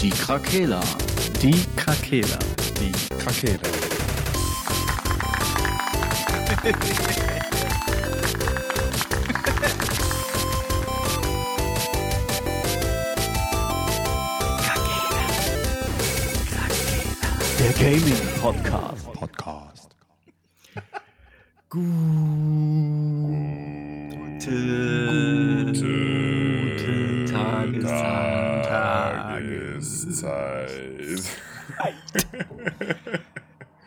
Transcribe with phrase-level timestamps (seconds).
[0.00, 0.80] Die Krakela.
[1.40, 2.38] Die Krakela.
[2.78, 3.60] Die Krakela.
[17.58, 19.12] Der Gaming Podcast.
[19.12, 19.96] Podcast.
[21.70, 22.35] Gute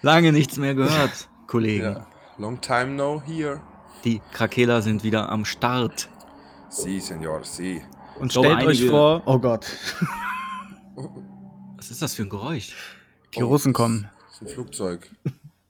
[0.10, 1.84] Lange nichts mehr gehört, Kollegen.
[1.84, 2.08] Ja.
[2.40, 3.62] Long time no here.
[4.04, 6.10] Die Krakela sind wieder am Start.
[6.70, 7.84] Si, Senor, si.
[8.20, 9.68] Und glaube, stellt euch einige- vor, oh Gott,
[11.78, 12.76] Was ist das für ein Geräusch?
[13.36, 14.10] die Russen kommen.
[14.26, 15.12] Das ist ein Flugzeug.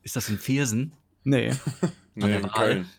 [0.04, 0.94] Ist das in Viersen?
[1.26, 1.52] Nee,
[2.16, 2.48] Nee, in.
[2.50, 2.90] Köln.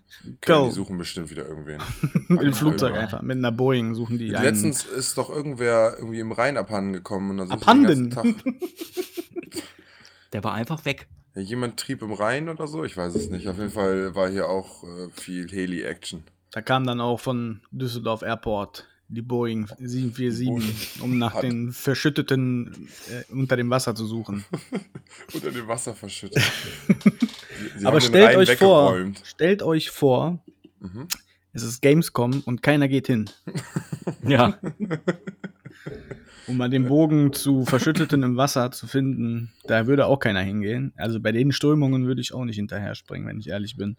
[0.42, 0.68] Köln.
[0.68, 1.80] Die suchen bestimmt wieder irgendwen.
[2.28, 3.22] im Flugzeug einfach.
[3.22, 4.44] Mit einer Boeing suchen die einen.
[4.44, 7.30] Letztens ist doch irgendwer irgendwie im Rhein abhanden gekommen.
[7.30, 7.86] Und da sind Abhanden?
[7.88, 8.54] Den ganzen Tag.
[10.34, 11.06] Der war einfach weg.
[11.34, 12.84] Ja, jemand trieb im Rhein oder so?
[12.84, 13.46] Ich weiß es nicht.
[13.48, 16.24] Auf jeden Fall war hier auch äh, viel Heli-Action.
[16.50, 23.32] Da kam dann auch von Düsseldorf Airport die Boeing 747, um nach den Verschütteten äh,
[23.32, 24.44] unter dem Wasser zu suchen.
[25.34, 26.40] Unter dem Wasser verschüttet.
[26.88, 30.38] Sie- sie Aber haben den stellt Rhein euch vor, stellt euch vor.
[31.52, 33.28] Es ist Gamescom und keiner geht hin.
[34.22, 34.58] Ja.
[36.46, 40.92] Um mal den Bogen zu Verschütteten im Wasser zu finden, da würde auch keiner hingehen.
[40.96, 43.96] Also bei den Strömungen würde ich auch nicht hinterher springen, wenn ich ehrlich bin.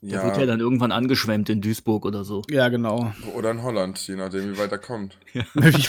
[0.00, 2.42] Der wird ja dann irgendwann angeschwemmt in Duisburg oder so.
[2.50, 3.12] Ja, genau.
[3.34, 5.18] Oder in Holland, je nachdem, wie weit er kommt.
[5.32, 5.88] wie,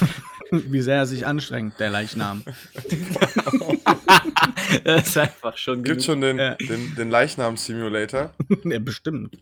[0.71, 2.43] wie sehr er sich anstrengt, der Leichnam.
[4.83, 8.33] das ist einfach schon Gibt schon den, den, den Leichnam-Simulator.
[8.63, 9.37] ja, bestimmt.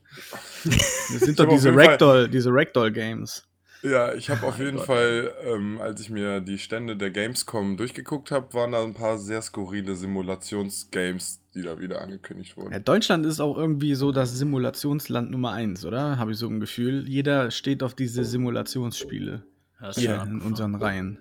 [0.66, 3.44] Das sind doch diese Ragdoll, diese Ragdoll-Games.
[3.84, 4.86] Ja, ich habe auf jeden Gott.
[4.86, 9.18] Fall, ähm, als ich mir die Stände der Gamescom durchgeguckt habe, waren da ein paar
[9.18, 12.84] sehr skurrile Simulationsgames, die da wieder angekündigt Ja, wurden.
[12.86, 16.18] Deutschland ist auch irgendwie so das Simulationsland Nummer eins, oder?
[16.18, 17.06] Habe ich so ein Gefühl.
[17.10, 19.44] Jeder steht auf diese Simulationsspiele
[19.82, 21.20] Das ist hier schon in unseren Reihen.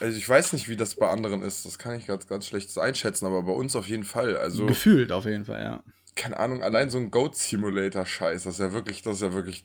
[0.00, 2.76] Also ich weiß nicht, wie das bei anderen ist, das kann ich ganz, ganz schlecht
[2.78, 4.36] einschätzen, aber bei uns auf jeden Fall.
[4.36, 5.84] Also, Gefühlt auf jeden Fall, ja.
[6.14, 9.64] Keine Ahnung, allein so ein Goat Simulator-Scheiß, das ist ja wirklich, das ist ja wirklich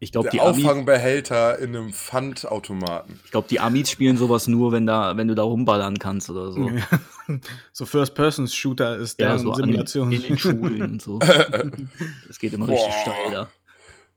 [0.00, 3.18] Ich glaube, die, der Amis, Auffangbehälter in einem Pfandautomaten.
[3.24, 6.52] ich glaub, die Amis spielen sowas nur, wenn, da, wenn du da rumballern kannst oder
[6.52, 6.70] so.
[7.72, 10.12] so First-Person-Shooter ist Ja, der so Simulation.
[10.12, 11.18] in den Schulen und so.
[12.28, 13.00] Das geht immer richtig Boah.
[13.02, 13.48] steil da.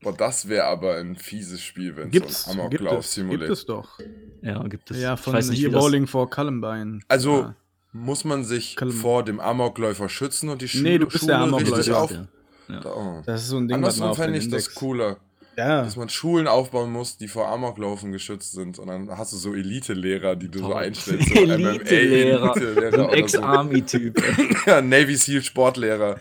[0.03, 3.65] Boah, das wäre aber ein fieses Spiel, wenn Gibt's, so ein gibt, es, gibt es
[3.65, 3.99] doch.
[4.41, 4.99] Ja, gibt es.
[4.99, 7.01] Ja, von nicht, hier Bowling for Columbine.
[7.07, 7.55] Also Ja.
[7.91, 11.39] Muss man sich Kalm- vor dem Amokläufer schützen und die Schule, Nee, du bist der
[11.47, 12.01] Schule richtig Amokläufer.
[12.21, 12.27] auf.
[12.69, 12.85] Ja.
[12.85, 13.21] Oh.
[13.25, 15.17] Das ist so ein Ding, was man Andersrum auf fände den ich das Index- cooler,
[15.57, 18.79] Ja, dass man Schulen aufbauen muss, die vor Amoklaufen geschützt sind.
[18.79, 20.75] Und dann hast du so Elite-Lehrer, die du so Toll.
[20.77, 21.27] einstellst.
[21.33, 22.55] So Elite-Lehrer.
[22.55, 23.09] Elite-Lehrer So oder so.
[23.15, 24.23] Ex-Army-Typ.
[24.65, 26.19] Ja, Navy Seal Sportlehrer.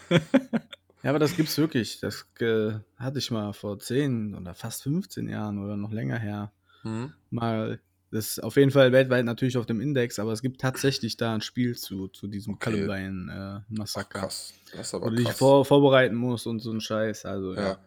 [1.02, 2.00] Ja, aber das gibt's wirklich.
[2.00, 6.50] Das äh, hatte ich mal vor 10 oder fast 15 Jahren oder noch länger her.
[6.82, 7.12] Hm?
[7.30, 7.78] Mal.
[8.12, 11.32] Das ist auf jeden Fall weltweit natürlich auf dem Index, aber es gibt tatsächlich da
[11.34, 12.70] ein Spiel zu, zu diesem Okay.
[12.72, 14.20] Columbine-Massaker.
[14.20, 14.52] Krass.
[14.72, 15.38] Das ist wo du dich krass.
[15.38, 17.24] vor, vorbereiten musst und so ein Scheiß.
[17.24, 17.62] Also, ja.
[17.62, 17.78] ja.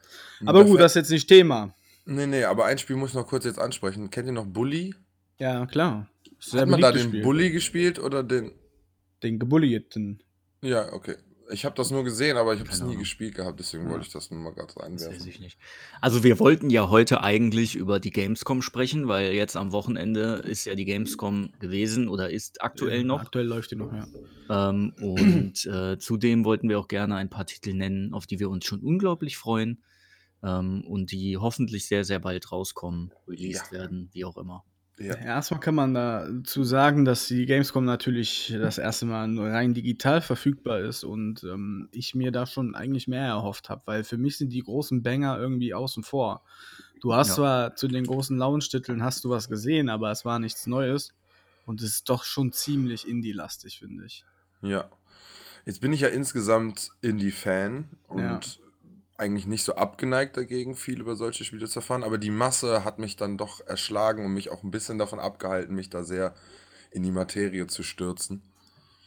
[0.45, 1.75] Aber gut, Dafür- das ist jetzt nicht Thema.
[2.05, 4.09] Nee, nee, aber ein Spiel muss ich noch kurz jetzt ansprechen.
[4.09, 4.93] Kennt ihr noch Bully?
[5.39, 6.09] Ja, klar.
[6.53, 7.23] Hat man da den Spiel.
[7.23, 8.51] Bully gespielt oder den.
[9.23, 10.21] Den Gebullierten.
[10.61, 11.15] Ja, okay.
[11.53, 13.89] Ich habe das nur gesehen, aber ich habe es nie gespielt gehabt, deswegen Ja.
[13.89, 15.27] wollte ich das nur mal gerade Das weiß reinwerfen.
[15.27, 15.57] ich nicht.
[16.01, 20.65] Also wir wollten ja heute eigentlich über die Gamescom sprechen, weil jetzt am Wochenende ist
[20.65, 23.21] ja die Gamescom gewesen oder ist aktuell Ja, noch.
[23.21, 24.07] Aktuell läuft die noch, ja.
[24.49, 28.49] Ähm, und äh, zudem wollten wir auch gerne ein paar Titel nennen, auf die wir
[28.49, 29.83] uns schon unglaublich freuen
[30.43, 33.71] ähm, und die hoffentlich sehr, sehr bald rauskommen, released Ja.
[33.71, 34.65] werden, wie auch immer.
[34.99, 35.15] Ja.
[35.15, 40.21] Erstmal kann man dazu sagen, dass die Gamescom natürlich das erste Mal nur rein digital
[40.21, 44.37] verfügbar ist und ähm, ich mir da schon eigentlich mehr erhofft habe, weil für mich
[44.37, 46.43] sind die großen Banger irgendwie außen vor.
[47.01, 47.35] Du hast Ja.
[47.35, 51.13] zwar zu den großen Launch-Titeln hast du was gesehen, aber es war nichts Neues
[51.65, 54.25] und es ist doch schon ziemlich Indie-lastig, finde ich.
[54.61, 54.89] Ja.
[55.65, 58.39] Jetzt bin ich ja insgesamt Indie-Fan und Ja.
[59.17, 62.99] Eigentlich nicht so abgeneigt dagegen, viel über solche Spiele zu erfahren, aber die Masse hat
[62.99, 66.33] mich dann doch erschlagen und mich auch ein bisschen davon abgehalten, mich da sehr
[66.91, 68.41] in die Materie zu stürzen.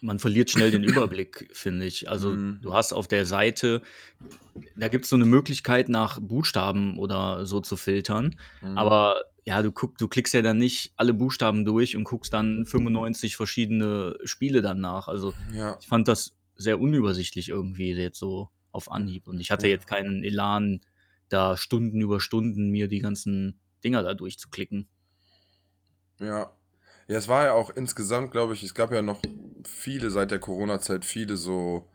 [0.00, 2.08] Man verliert schnell den Überblick, finde ich.
[2.08, 2.60] Also Mhm.
[2.62, 3.82] du hast auf der Seite,
[4.76, 8.36] da gibt es so eine Möglichkeit, nach Buchstaben oder so zu filtern.
[8.60, 8.78] Mhm.
[8.78, 12.66] Aber ja, du, guck, du klickst ja dann nicht alle Buchstaben durch und guckst dann
[12.66, 15.08] 95 verschiedene Spiele dann nach.
[15.08, 19.28] Also ja, ich fand das sehr unübersichtlich irgendwie jetzt so auf Anhieb.
[19.28, 20.80] Und ich hatte jetzt keinen Elan,
[21.28, 24.88] da Stunden über Stunden mir die ganzen Dinger da durchzuklicken.
[26.20, 26.50] ja.
[27.08, 29.20] Ja, es war ja auch insgesamt, glaube ich, es gab ja noch
[29.64, 31.88] viele seit der Corona-Zeit, viele so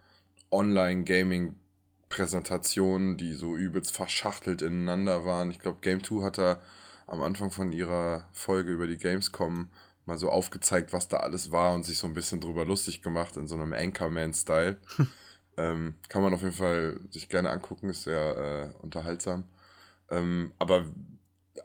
[0.52, 5.52] Online-Gaming-Präsentationen, die so übelst verschachtelt ineinander waren.
[5.52, 6.62] Ich glaube, Game 2 hat da
[7.08, 9.70] am Anfang von ihrer Folge über die Gamescom
[10.06, 13.36] mal so aufgezeigt, was da alles war und sich so ein bisschen drüber lustig gemacht
[13.38, 14.78] in so einem Anchorman-Style.
[15.58, 19.46] ähm, kann man auf jeden Fall sich gerne angucken, ist sehr äh, unterhaltsam.
[20.10, 20.86] Ähm, aber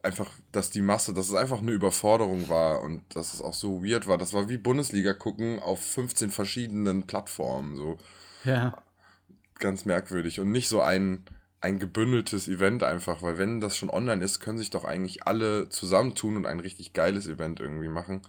[0.03, 3.85] einfach, dass die Masse, dass es einfach eine Überforderung war und dass es auch so
[3.85, 4.19] weird war.
[4.19, 7.77] Das war wie Bundesliga gucken auf 15 verschiedenen Plattformen.
[7.77, 7.99] So
[8.45, 8.83] Ja.
[9.59, 11.25] ganz merkwürdig und nicht so ein,
[11.61, 15.69] ein gebündeltes Event einfach, weil wenn das schon online ist, können sich doch eigentlich alle
[15.69, 18.23] zusammentun und ein richtig geiles Event irgendwie machen.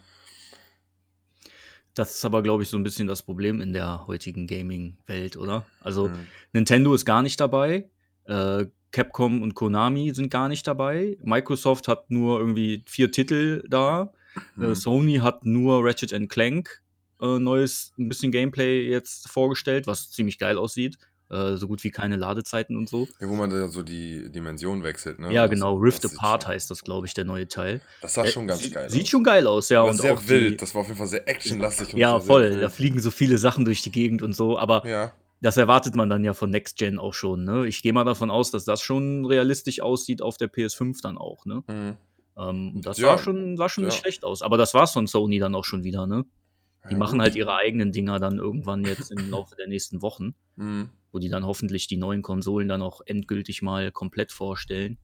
[1.97, 5.71] Das ist aber, glaube ich, so ein bisschen das Problem in der heutigen Gaming-Welt, oder?
[5.79, 6.27] Also, Mhm.
[6.53, 7.89] Nintendo ist gar nicht dabei,
[8.25, 14.13] äh, Capcom und Konami sind gar nicht dabei, Microsoft hat nur irgendwie 4 Titel da,
[14.59, 14.75] äh, Mhm.
[14.75, 16.83] Sony hat nur Ratchet& Clank,
[17.19, 20.97] äh, neues 'n bisschen Gameplay jetzt vorgestellt, was ziemlich geil aussieht,
[21.29, 23.07] äh, so gut wie keine Ladezeiten und so.
[23.19, 25.33] Ja, wo man da so die Dimension wechselt, ne?
[25.33, 27.81] Ja, genau, Rift das sieht Apart schon heißt das, glaube ich, der neue Teil.
[28.01, 29.09] das sah Äh, schon ganz sie geil sieht aus.
[29.09, 30.61] schon geil aus, ja, War und sehr auch die wild.
[30.61, 33.37] Das war auf jeden Fall sehr actionlastig und Ja, war voll, da fliegen so viele
[33.37, 35.13] Sachen durch die Gegend und so, aber Ja.
[35.41, 37.67] das erwartet man dann ja von Next Gen auch schon, ne?
[37.67, 41.45] Ich gehe mal davon aus, dass das schon realistisch aussieht auf der PS5 dann auch,
[41.45, 41.63] ne?
[41.67, 41.97] Mhm.
[42.37, 43.99] Ähm, und das sah Ja, schon sah schon nicht ja.
[44.01, 46.25] schlecht aus, aber das war's von Sony dann auch schon wieder, ne?
[46.89, 50.35] Die Ja, machen halt ihre eigenen Dinger dann irgendwann jetzt im Laufe der nächsten Wochen,
[50.55, 50.89] Mhm.
[51.11, 54.97] wo die dann hoffentlich die neuen Konsolen dann auch endgültig mal komplett vorstellen.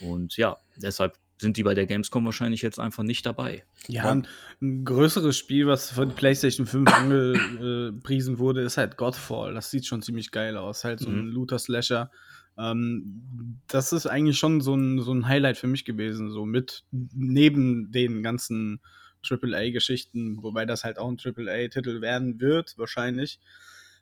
[0.00, 3.64] Und ja, deshalb sind die bei der Gamescom wahrscheinlich jetzt einfach nicht dabei.
[3.88, 4.12] Ja, Ja.
[4.12, 4.26] ein,
[4.62, 9.54] ein größeres Spiel, was von PlayStation 5 angepriesen wurde, ist halt Godfall.
[9.54, 10.84] Das sieht schon ziemlich geil aus.
[10.84, 11.32] Halt so ein Mhm.
[11.32, 12.10] Looter-Slasher.
[12.56, 16.84] Ähm, das ist eigentlich schon so ein, so ein Highlight für mich gewesen, so mit
[16.92, 18.80] neben den ganzen
[19.28, 23.40] AAA-Geschichten, wobei das halt auch ein AAA-Titel werden wird, wahrscheinlich.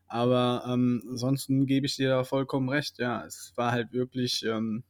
[0.07, 2.99] Aber ähm, ansonsten gebe ich dir da vollkommen recht.
[2.99, 4.85] Ja, es war halt wirklich, ähm,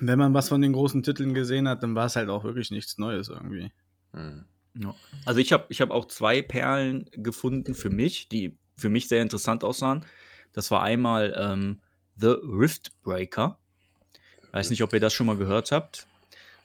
[0.00, 2.70] wenn man was von den großen Titeln gesehen hat, dann war es halt auch wirklich
[2.70, 3.72] nichts Neues irgendwie.
[4.78, 4.94] Ja.
[5.24, 9.22] Also ich habe ich hab auch zwei Perlen gefunden für mich, die für mich sehr
[9.22, 10.04] interessant aussahen.
[10.52, 11.80] Das war einmal ähm,
[12.16, 13.58] The Rift Breaker.
[14.52, 16.06] Weiß nicht, ob ihr das schon mal gehört habt.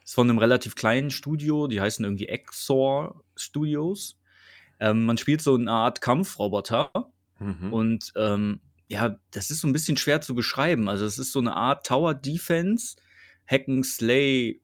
[0.04, 4.18] Ist von einem relativ kleinen Studio, die heißen irgendwie Exor Studios.
[4.80, 6.90] Ähm, man spielt so eine Art Kampfroboter
[7.38, 7.72] Mhm.
[7.72, 10.88] und ähm, ja, das ist so ein bisschen schwer zu beschreiben.
[10.88, 12.96] Also es ist so eine Art Tower Defense,
[13.46, 14.60] Hack and Slay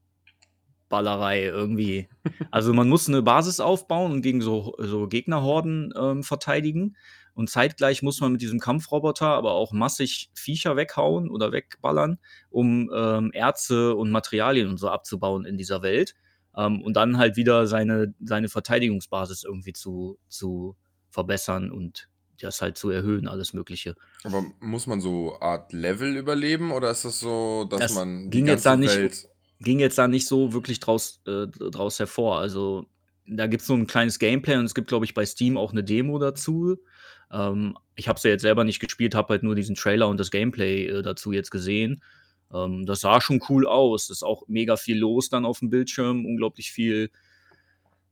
[0.89, 2.09] Ballerei irgendwie.
[2.51, 6.97] Also man muss eine Basis aufbauen und gegen so, so Gegnerhorden ähm, verteidigen.
[7.39, 12.19] Und zeitgleich muss man mit diesem Kampfroboter aber auch massig Viecher weghauen oder wegballern,
[12.51, 16.17] um ähm, Erze und Materialien und so abzubauen in dieser Welt.
[16.57, 20.75] Ähm, und dann halt wieder seine, seine Verteidigungsbasis irgendwie zu, zu
[21.11, 22.09] verbessern und
[22.41, 23.95] das halt zu erhöhen, alles Mögliche.
[24.25, 28.39] Aber muss man so Art Level überleben oder ist das so, dass Das man die
[28.39, 29.29] ging jetzt da ganze nicht, Welt.
[29.61, 32.41] ging jetzt da nicht so wirklich draus, äh, draus hervor.
[32.41, 32.87] Also
[33.29, 35.71] da gibt es so ein kleines Gameplay und es gibt, glaube ich, bei Steam auch
[35.71, 36.79] eine Demo dazu.
[37.33, 40.19] Ähm, ich habe es ja jetzt selber nicht gespielt, habe halt nur diesen Trailer und
[40.19, 42.03] das Gameplay äh, dazu jetzt gesehen.
[42.53, 44.11] Ähm, das sah schon cool aus.
[44.11, 47.11] Ist auch mega viel los dann auf dem Bildschirm, unglaublich viel.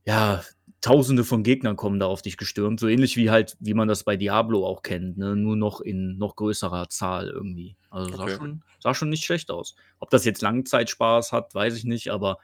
[0.05, 0.43] Ja,
[0.79, 4.03] Tausende von Gegnern kommen da auf dich gestürmt, so ähnlich wie halt, wie man das
[4.03, 5.35] bei Diablo auch kennt, ne?
[5.35, 7.75] nur noch in noch größerer Zahl irgendwie.
[7.89, 8.37] Also sah Okay.
[8.37, 9.75] schon, sah schon nicht schlecht aus.
[9.99, 12.37] Ob das jetzt Langzeitspaß hat, weiß ich nicht, aber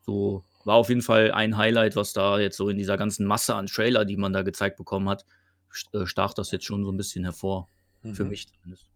[0.00, 3.54] so war auf jeden Fall ein Highlight, was da jetzt so in dieser ganzen Masse
[3.54, 5.24] an Trailer, die man da gezeigt bekommen hat,
[5.70, 7.68] stach das jetzt schon so ein bisschen hervor.
[8.14, 8.30] Für Mhm.
[8.30, 8.86] mich zumindest.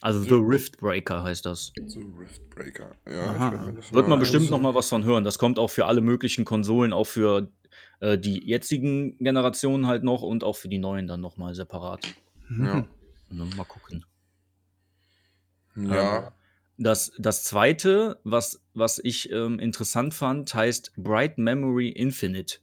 [0.00, 0.36] Also The Ja.
[0.40, 1.72] Rift Breaker heißt das.
[1.86, 2.96] So Riftbreaker.
[3.08, 4.62] Ja, Wird man bestimmt noch anschauen.
[4.62, 5.22] mal was von hören.
[5.24, 7.52] Das kommt auch für alle möglichen Konsolen, auch für
[8.00, 12.00] äh, die jetzigen Generationen halt noch und auch für die neuen dann noch mal separat.
[12.50, 12.84] Ja.
[13.30, 14.04] Ne, Mal gucken.
[15.76, 16.18] Ja.
[16.26, 16.32] Ähm,
[16.78, 22.58] das, das zweite, was, was ich ähm, interessant fand, heißt Bright Memory Infinite.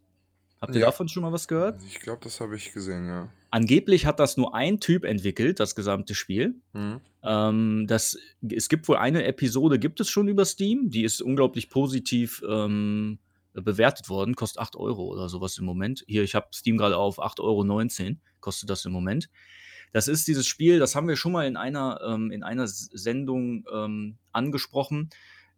[0.62, 0.88] Habt ihr Ja.
[0.88, 1.82] davon schon mal was gehört?
[1.88, 3.30] Ich glaube, das habe ich gesehen, ja.
[3.51, 6.56] Angeblich hat das nur ein Typ entwickelt, das gesamte Spiel.
[6.74, 7.00] Mhm.
[7.24, 8.18] Ähm, das,
[8.51, 13.20] es gibt wohl eine Episode, gibt es schon über Steam, die ist unglaublich positiv ähm,
[13.54, 16.04] bewertet worden, kostet 8 Euro oder sowas im Moment.
[16.08, 17.39] Hier, ich habe Steam gerade auf 8,19
[18.06, 19.30] Euro, kostet das im Moment.
[19.92, 23.66] Das ist dieses Spiel, das haben wir schon mal in einer, ähm, in einer Sendung
[23.74, 25.10] ähm, angesprochen.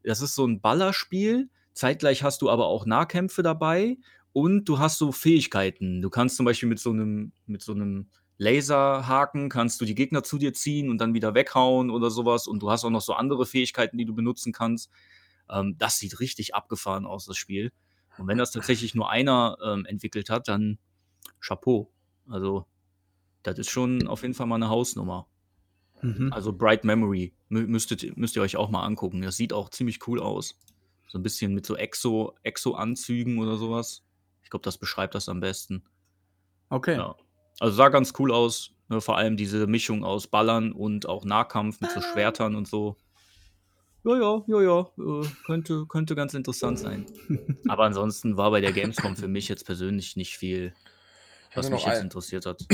[0.04, 1.50] Das ist so ein Ballerspiel.
[1.74, 3.98] Zeitgleich hast du aber auch Nahkämpfe dabei
[4.34, 6.02] und du hast so Fähigkeiten.
[6.02, 10.24] Du kannst zum Beispiel mit so einem, mit so einem Laserhaken kannst du die Gegner
[10.24, 12.48] zu dir ziehen und dann wieder weghauen oder sowas.
[12.48, 14.90] Und du hast auch noch so andere Fähigkeiten, die du benutzen kannst.
[15.50, 17.72] Ähm, das sieht richtig abgefahren aus, das Spiel.
[18.18, 20.80] Und wenn das tatsächlich nur einer ähm, entwickelt hat, dann
[21.40, 21.92] Chapeau.
[22.28, 22.66] Also,
[23.44, 25.28] das ist schon auf jeden Fall mal eine Hausnummer.
[26.02, 26.34] Mhm.
[26.34, 29.22] Also Bright Memory mü müsstet, müsst ihr euch auch mal angucken.
[29.22, 30.58] Das sieht auch ziemlich cool aus.
[31.08, 34.04] So ein bisschen mit so Exo, Exo-Anzügen oder sowas.
[34.52, 35.82] Ich glaube, das beschreibt das am besten.
[36.68, 36.98] Okay.
[36.98, 37.16] Ja.
[37.62, 38.72] Also sah ganz cool aus.
[38.90, 39.00] Ne?
[39.00, 42.98] Vor allem diese Mischung aus Ballern und auch Nahkampf mit so Schwertern und so.
[44.04, 44.80] Ja, ja, ja, ja.
[44.98, 47.06] Äh, könnte, könnte ganz interessant sein.
[47.70, 50.74] Aber ansonsten war bei der Gamescom für mich jetzt persönlich nicht viel,
[51.56, 52.66] was mich jetzt ein, interessiert hat.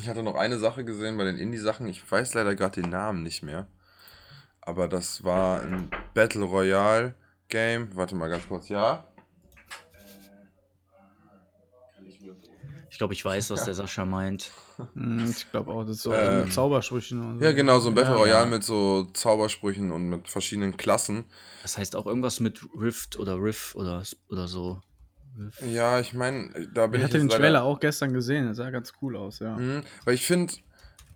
[0.00, 1.86] ich hatte noch eine Sache gesehen bei den Indie-Sachen.
[1.86, 3.68] Ich weiß leider gerade den Namen nicht mehr.
[4.62, 7.14] Aber das war ein Battle Royale
[7.48, 7.94] Game.
[7.94, 8.68] Warte mal ganz kurz.
[8.68, 9.04] Ja?
[13.00, 14.50] Glaube, ich weiß, was der Sascha meint.
[14.94, 17.44] Hm, Ich glaube auch, das ist so Ähm, mit Zaubersprüchen und so.
[17.44, 18.50] Ja, genau, so ein Battle Ja, Royale ja.
[18.50, 21.24] mit so Zaubersprüchen und mit verschiedenen Klassen.
[21.62, 24.80] Das heißt auch irgendwas mit Rift oder Riff oder, oder so.
[25.38, 25.60] Riff.
[25.62, 28.70] Ja, ich meine, da bin Ich ich hatte den Trailer auch gestern gesehen, das sah
[28.70, 29.56] ganz cool aus, ja.
[29.56, 30.52] Mhm, weil ich finde,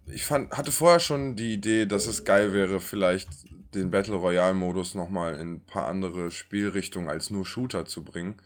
[0.07, 3.29] ich fand, hatte vorher schon die Idee, dass es geil wäre, vielleicht
[3.75, 8.37] den Battle Royale Modus nochmal in ein paar andere Spielrichtungen als nur Shooter zu bringen.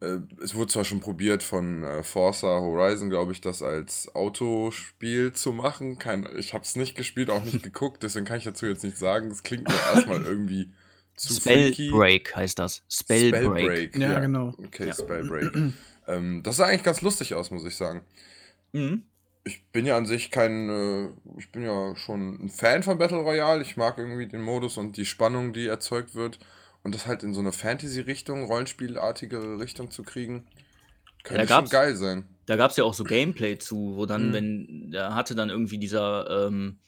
[0.00, 5.32] Äh, es wurde zwar schon probiert von äh, Forza Horizon, glaube ich, das als Autospiel
[5.32, 5.98] zu machen.
[5.98, 9.00] Kein, ich habe es nicht gespielt, auch nicht geguckt, deswegen kann ich dazu jetzt nichts
[9.00, 9.30] sagen.
[9.30, 10.70] Es klingt mir erstmal irgendwie
[11.16, 11.34] zu.
[11.34, 12.82] Spellbreak heißt das.
[12.88, 13.42] Spellbreak.
[13.44, 13.98] Spellbreak.
[13.98, 14.54] Ja, genau.
[14.58, 14.94] Okay, Ja.
[14.94, 15.52] Spellbreak.
[16.08, 18.00] ähm, das sah eigentlich ganz lustig aus, muss ich sagen.
[18.72, 19.02] Mhm.
[19.44, 23.18] Ich bin ja an sich kein, äh, ich bin ja schon ein Fan von Battle
[23.18, 23.62] Royale.
[23.62, 26.38] Ich mag irgendwie den Modus und die Spannung, die erzeugt wird.
[26.82, 30.46] Und das halt in so eine Fantasy-Richtung, Rollenspielartige Richtung zu kriegen,
[31.22, 32.24] könnte da schon geil sein.
[32.46, 34.32] Da gab es ja auch so Gameplay zu, wo dann, Mhm.
[34.32, 36.78] wenn, da hatte dann irgendwie dieser, ähm,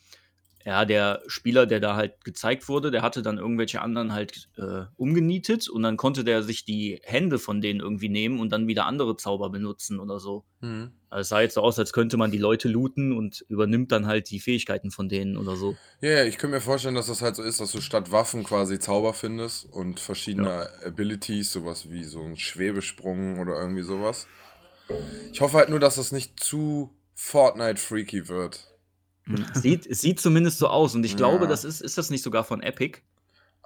[0.64, 4.85] ja, der Spieler, der da halt gezeigt wurde, der hatte dann irgendwelche anderen halt äh,
[4.97, 8.87] umgenietet und dann konnte der sich die Hände von denen irgendwie nehmen und dann wieder
[8.87, 10.45] andere Zauber benutzen oder so.
[10.61, 10.92] Mhm.
[11.11, 14.07] Also es sah jetzt so aus, als könnte man die Leute looten und übernimmt dann
[14.07, 15.76] halt die Fähigkeiten von denen oder so.
[16.00, 18.45] Ja, ja, ich könnte mir vorstellen, dass das halt so ist, dass du statt Waffen
[18.45, 24.26] quasi Zauber findest und verschiedene Abilities, sowas wie so ein Schwebesprung oder irgendwie sowas.
[25.33, 28.72] Ich hoffe halt nur, dass das nicht zu Fortnite-freaky wird.
[29.55, 31.50] Sieht, es sieht zumindest so aus und ich glaube, Ja.
[31.50, 33.00] das ist, ist das nicht sogar von Epic?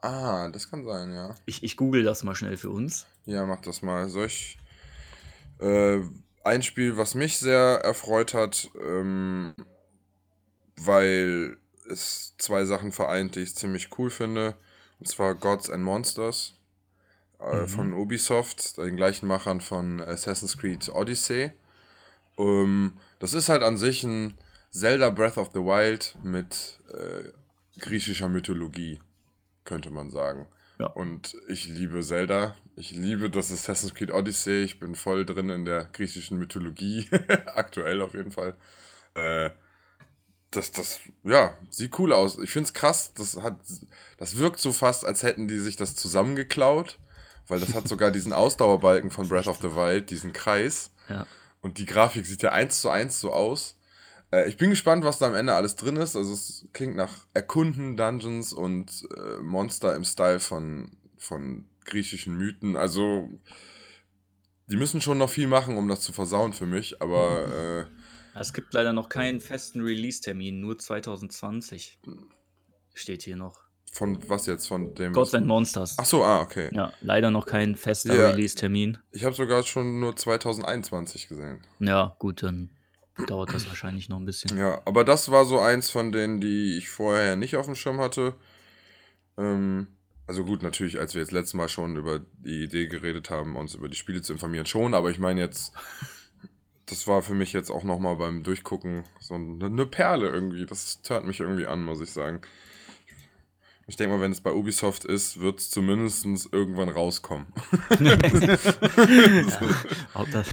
[0.03, 1.35] Ah, das kann sein, ja.
[1.47, 3.07] Ich, ich google das mal schnell für uns.
[3.25, 4.09] Ja, mach das mal.
[4.09, 4.59] Soll ich.
[5.59, 6.01] Äh,
[6.45, 9.55] ein Spiel, was mich sehr erfreut hat, ähm,
[10.77, 11.57] weil
[11.91, 14.57] es zwei Sachen vereint, die ich ziemlich cool finde.
[14.99, 16.55] Und zwar Gods and Monsters
[17.41, 17.69] äh, Mhm.
[17.69, 21.53] von Ubisoft, den gleichen Machern von Assassin's Creed Odyssey.
[22.39, 24.35] Ähm, das ist halt an sich ein
[24.77, 27.31] Zelda Breath of the Wild mit äh,
[27.81, 29.01] griechischer Mythologie,
[29.65, 30.47] könnte man sagen.
[30.79, 30.89] Ja.
[30.89, 32.57] Und ich liebe Zelda.
[32.77, 34.65] Ich liebe das Assassin's Creed Odyssey.
[34.65, 37.09] Ich bin voll drin in der griechischen Mythologie.
[37.55, 38.55] Aktuell auf jeden Fall.
[39.15, 39.49] Äh,
[40.51, 42.39] das, das, ja, sieht cool aus.
[42.39, 43.15] Ich finde es krass.
[43.15, 43.57] Das, hat,
[44.19, 46.99] das wirkt so fast, als hätten die sich das zusammengeklaut.
[47.49, 50.91] Weil das hat sogar diesen Ausdauerbalken von Breath of the Wild, diesen Kreis.
[51.09, 51.27] Ja.
[51.63, 53.77] Und die Grafik sieht ja eins zu eins so aus.
[54.31, 56.17] Äh, ich bin gespannt, was da am Ende alles drin ist.
[56.17, 62.77] Also es klingt nach Erkunden, Dungeons und äh, Monster im Style von, von griechischen Mythen.
[62.77, 63.29] Also
[64.69, 67.01] die müssen schon noch viel machen, um das zu versauen für mich.
[67.01, 67.87] Aber
[68.35, 72.01] äh, Es gibt leider noch keinen festen Release-Termin, nur 2020
[72.95, 73.61] steht hier noch.
[73.93, 74.67] von was jetzt?
[74.67, 75.13] Von dem.
[75.13, 75.97] Gods and Monsters.
[75.99, 76.69] Ach so, ah, okay.
[76.73, 78.31] Ja, leider noch kein fester Ja.
[78.31, 78.99] Release-Termin.
[79.13, 81.61] Ich habe sogar schon nur 2021 gesehen.
[81.79, 82.71] Ja, gut, dann
[83.27, 84.57] dauert das wahrscheinlich noch ein bisschen.
[84.59, 88.01] Ja, aber das war so eins von denen, die ich vorher nicht auf dem Schirm
[88.01, 88.35] hatte.
[89.39, 89.89] Ähm,
[90.27, 93.75] also gut, natürlich, als wir jetzt letztes Mal schon über die Idee geredet haben, uns
[93.75, 95.73] über die Spiele zu informieren, schon, aber ich meine jetzt,
[96.87, 100.67] das war für mich jetzt auch nochmal beim Durchgucken so eine, Perle irgendwie.
[100.67, 102.41] Das turnt mich irgendwie an, muss ich sagen.
[103.89, 107.47] Ich denke mal, wenn es bei Ubisoft ist, wird es zumindest irgendwann rauskommen.
[110.15, 110.49] Auch das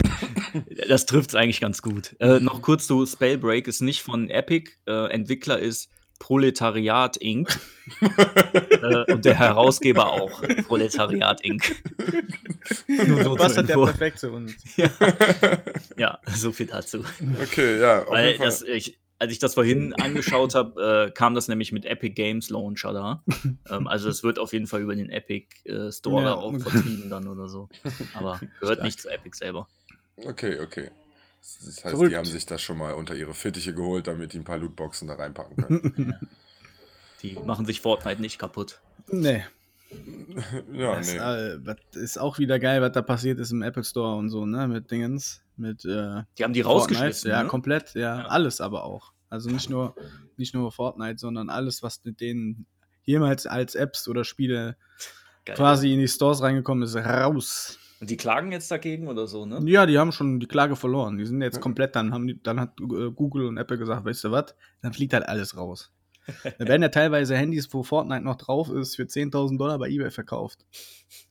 [0.87, 2.15] das trifft es eigentlich ganz gut.
[2.19, 4.71] Äh, noch kurz zu Spellbreak ist nicht von Epic.
[4.87, 7.59] Äh, Entwickler ist Proletariat Inc.
[8.01, 10.41] äh, und der Herausgeber auch.
[10.67, 11.75] Proletariat Inc.
[13.07, 14.55] Nur so Was hat der perfekt zu uns?
[15.97, 17.03] Ja, so viel dazu.
[17.41, 18.47] Okay, ja, auf Weil jeden Fall.
[18.47, 22.49] das, ich, als ich das vorhin angeschaut habe, äh, kam das nämlich mit Epic Games
[22.49, 23.23] Launcher da.
[23.69, 26.29] ähm, also es wird auf jeden Fall über den Epic äh, Store Ja.
[26.29, 27.69] da auch vertrieben dann oder so.
[28.13, 28.83] Aber gehört Stark.
[28.83, 29.67] nicht zu Epic selber.
[30.17, 30.91] Okay, okay.
[31.41, 32.11] Das heißt, Verrückt.
[32.11, 35.07] die haben sich das schon mal unter ihre Fittiche geholt, damit die ein paar Lootboxen
[35.07, 36.15] da reinpacken können.
[37.21, 38.81] Die machen sich Fortnite nicht kaputt.
[39.07, 39.43] Nee.
[40.73, 41.17] Ja, Das, nee.
[41.19, 44.45] äh, das ist auch wieder geil, was da passiert ist im Apple Store und so,
[44.45, 44.67] ne?
[44.67, 45.41] Mit Dingens.
[45.55, 46.65] Mit äh, Die haben die Fortnite.
[46.65, 47.29] rausgeschmissen.
[47.31, 47.47] Ja, ne?
[47.49, 48.25] komplett, ja, Ja.
[48.25, 49.12] Alles aber auch.
[49.33, 49.95] Also nicht nur,
[50.37, 52.67] nicht nur Fortnite, sondern alles, was mit denen
[53.03, 54.77] jemals als Apps oder Spiele
[55.43, 55.55] Geil.
[55.55, 57.79] quasi in die Stores reingekommen ist, raus.
[57.99, 59.59] Und die klagen jetzt dagegen oder so, ne?
[59.65, 61.17] Ja, die haben schon die Klage verloren.
[61.17, 61.61] Die sind jetzt Ja.
[61.61, 64.93] komplett, dann haben die, dann hat äh, Google und Apple gesagt, weißt du was, dann
[64.93, 65.91] fliegt halt alles raus.
[66.57, 70.11] da werden ja teilweise Handys, wo Fortnite noch drauf ist, für 10.000 Dollar bei Ebay
[70.11, 70.59] verkauft.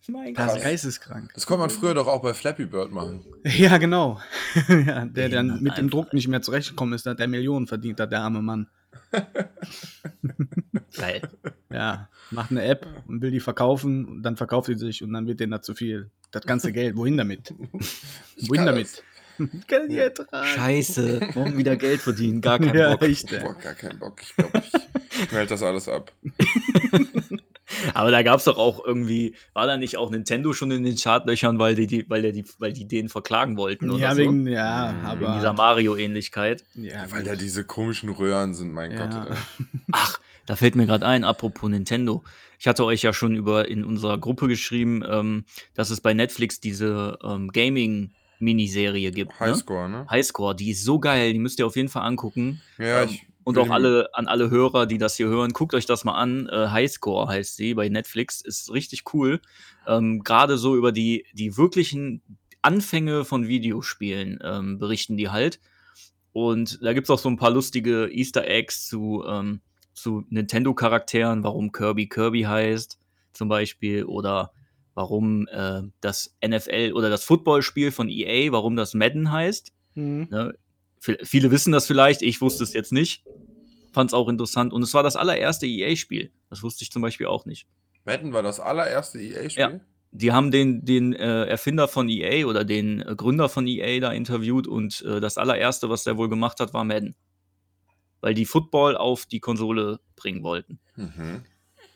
[0.08, 0.56] Mein Das Krass.
[0.56, 1.30] ist geisteskrank.
[1.34, 3.24] Das konnte man früher doch auch bei Flappy Bird machen.
[3.44, 4.20] Ja, genau.
[4.68, 8.12] ja, der dann mit dem Druck nicht mehr zurechtgekommen ist, hat der Millionen verdient hat,
[8.12, 8.68] der arme Mann.
[10.96, 11.22] Geil.
[11.70, 15.26] Ja, macht eine App und will die verkaufen und dann verkauft sie sich und dann
[15.26, 16.10] wird denen da zu viel.
[16.30, 17.54] Das ganze Geld, wohin damit?
[18.48, 19.02] Wohin damit?
[19.52, 20.46] Ich kann nicht ertragen.
[20.46, 21.20] Scheiße.
[21.34, 22.40] Morgen wieder Geld verdienen.
[22.40, 23.02] Gar kein Ja, Bock.
[23.02, 23.16] ey.
[23.42, 24.20] Boah, gar keinen Bock.
[24.22, 24.62] Ich glaube,
[25.24, 26.12] ich melde das alles ab.
[27.94, 30.96] Aber da gab es doch auch irgendwie, war da nicht auch Nintendo schon in den
[30.96, 34.18] Chartlöchern, weil die, die, weil, der die, weil die den verklagen wollten oder Ja, so?
[34.18, 35.06] wegen, ja, Mhm.
[35.06, 35.20] aber.
[35.20, 36.64] Wegen dieser Mario-Ähnlichkeit.
[36.74, 39.06] ja, Weil da diese komischen Röhren sind, mein Ja.
[39.06, 39.30] Gott.
[39.30, 39.36] Ey.
[39.92, 42.22] Ach, da fällt mir gerade ein, apropos Nintendo.
[42.58, 46.60] Ich hatte euch ja schon über in unserer Gruppe geschrieben, ähm, dass es bei Netflix
[46.60, 47.50] diese ähm,
[48.42, 49.32] Gaming-Miniserie gibt.
[49.32, 49.46] Ne?
[49.46, 50.06] Highscore, ne?
[50.10, 52.60] Highscore, die ist so geil, die müsst ihr auf jeden Fall angucken.
[52.78, 55.86] Ja, Ähm, ich Und auch alle, an alle Hörer, die das hier hören, guckt euch
[55.86, 56.48] das mal an.
[56.48, 58.40] Äh, Highscore heißt sie bei Netflix.
[58.40, 59.40] Ist richtig cool.
[59.86, 62.22] Ähm, Gerade so über die, die wirklichen
[62.62, 65.60] Anfänge von Videospielen ähm, berichten die halt.
[66.32, 69.60] Und da gibt es auch so ein paar lustige Easter Eggs zu, ähm,
[69.92, 72.98] zu Nintendo-Charakteren, warum Kirby Kirby heißt,
[73.32, 74.52] zum Beispiel, oder
[74.94, 79.72] warum äh, das NFL oder das Footballspiel von EA, warum das Madden heißt.
[79.94, 80.28] Mhm.
[80.30, 80.54] Ne?
[81.00, 83.24] Vi- Viele wissen das vielleicht, ich wusste es jetzt nicht.
[83.92, 84.72] Fand es auch interessant.
[84.72, 86.30] Und es war das allererste EA-Spiel.
[86.48, 87.66] Das wusste ich zum Beispiel auch nicht.
[88.04, 89.60] Madden war das allererste EA-Spiel?
[89.62, 89.80] Ja.
[90.14, 94.12] Die haben den, den äh, Erfinder von EA oder den äh, Gründer von EA da
[94.12, 97.14] interviewt und äh, das allererste, was der wohl gemacht hat, war Madden.
[98.20, 100.78] Weil die Football auf die Konsole bringen wollten.
[100.96, 101.44] Mhm.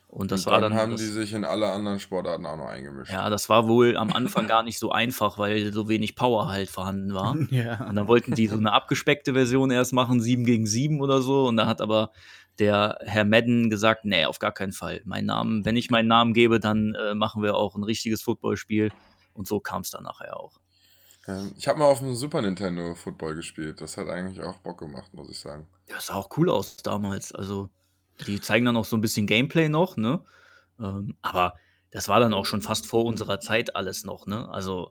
[0.09, 2.69] Und das Und war dann haben das, die sich in alle anderen Sportarten auch noch
[2.69, 3.13] eingemischt.
[3.13, 6.71] ja, das war wohl am Anfang gar nicht so einfach, weil so wenig Power halt
[6.71, 7.35] vorhanden war.
[7.51, 7.85] Ja.
[7.89, 11.47] Und dann wollten die so eine abgespeckte Version erst machen, 7 gegen 7 oder so.
[11.47, 12.13] Und da hat aber
[12.59, 15.03] der Herr Madden gesagt, nee, auf gar keinen Fall.
[15.05, 18.93] Mein Namen, wenn ich meinen Namen gebe, dann äh, machen wir auch ein richtiges Footballspiel.
[19.35, 20.59] Und so kam es dann nachher auch.
[21.27, 23.81] Ähm, Ich habe mal auf dem Super Nintendo Football gespielt.
[23.83, 25.67] Das hat eigentlich auch Bock gemacht, muss ich sagen.
[25.89, 27.35] Das sah auch cool aus damals.
[27.35, 27.69] Also,
[28.27, 30.21] die zeigen dann auch so ein bisschen Gameplay noch, ne?
[30.81, 31.55] Ähm, aber
[31.91, 34.49] das war dann auch schon fast vor unserer Zeit alles noch, ne?
[34.49, 34.91] Also,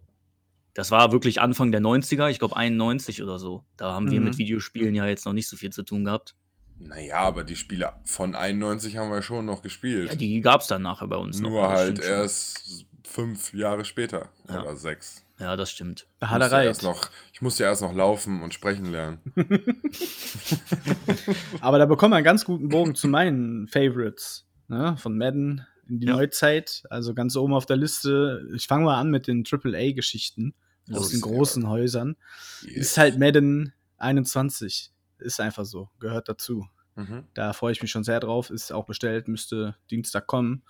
[0.73, 3.63] das war wirklich Anfang der 90er, ich glaube 91 oder so.
[3.77, 4.25] Da haben wir Mhm.
[4.25, 6.35] mit Videospielen ja jetzt noch nicht so viel zu tun gehabt.
[6.77, 10.09] Naja, aber die Spiele von 91 haben wir schon noch gespielt.
[10.09, 11.49] Ja, die gab es dann nachher bei uns noch.
[11.51, 12.13] Nur das halt stimmt schon.
[12.17, 14.29] erst fünf Jahre später.
[14.49, 14.61] Ja.
[14.61, 15.23] Oder sechs.
[15.39, 16.07] Ja, das stimmt.
[16.21, 19.19] Hat er erst noch, ich musste erst noch laufen und sprechen lernen.
[21.61, 24.45] Aber da bekommen wir einen ganz guten Bogen zu meinen Favorites.
[24.67, 24.95] Ne?
[24.97, 26.15] Von Madden in die Ja.
[26.15, 26.83] Neuzeit.
[26.89, 28.47] Also ganz oben auf der Liste.
[28.55, 30.53] Ich fange mal an mit den AAA-Geschichten
[30.91, 32.15] aus den großen Häusern.
[32.61, 32.75] Yes.
[32.75, 34.91] Ist halt Madden 21.
[35.19, 35.89] Ist einfach so.
[35.99, 36.67] Gehört dazu.
[36.95, 37.25] Mhm.
[37.33, 38.49] Da freue ich mich schon sehr drauf.
[38.49, 40.63] Ist auch bestellt, müsste Dienstag kommen.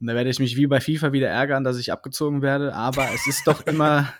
[0.00, 2.74] Und da werde ich mich wie bei FIFA wieder ärgern, dass ich abgezogen werde.
[2.74, 4.12] Aber es ist doch immer,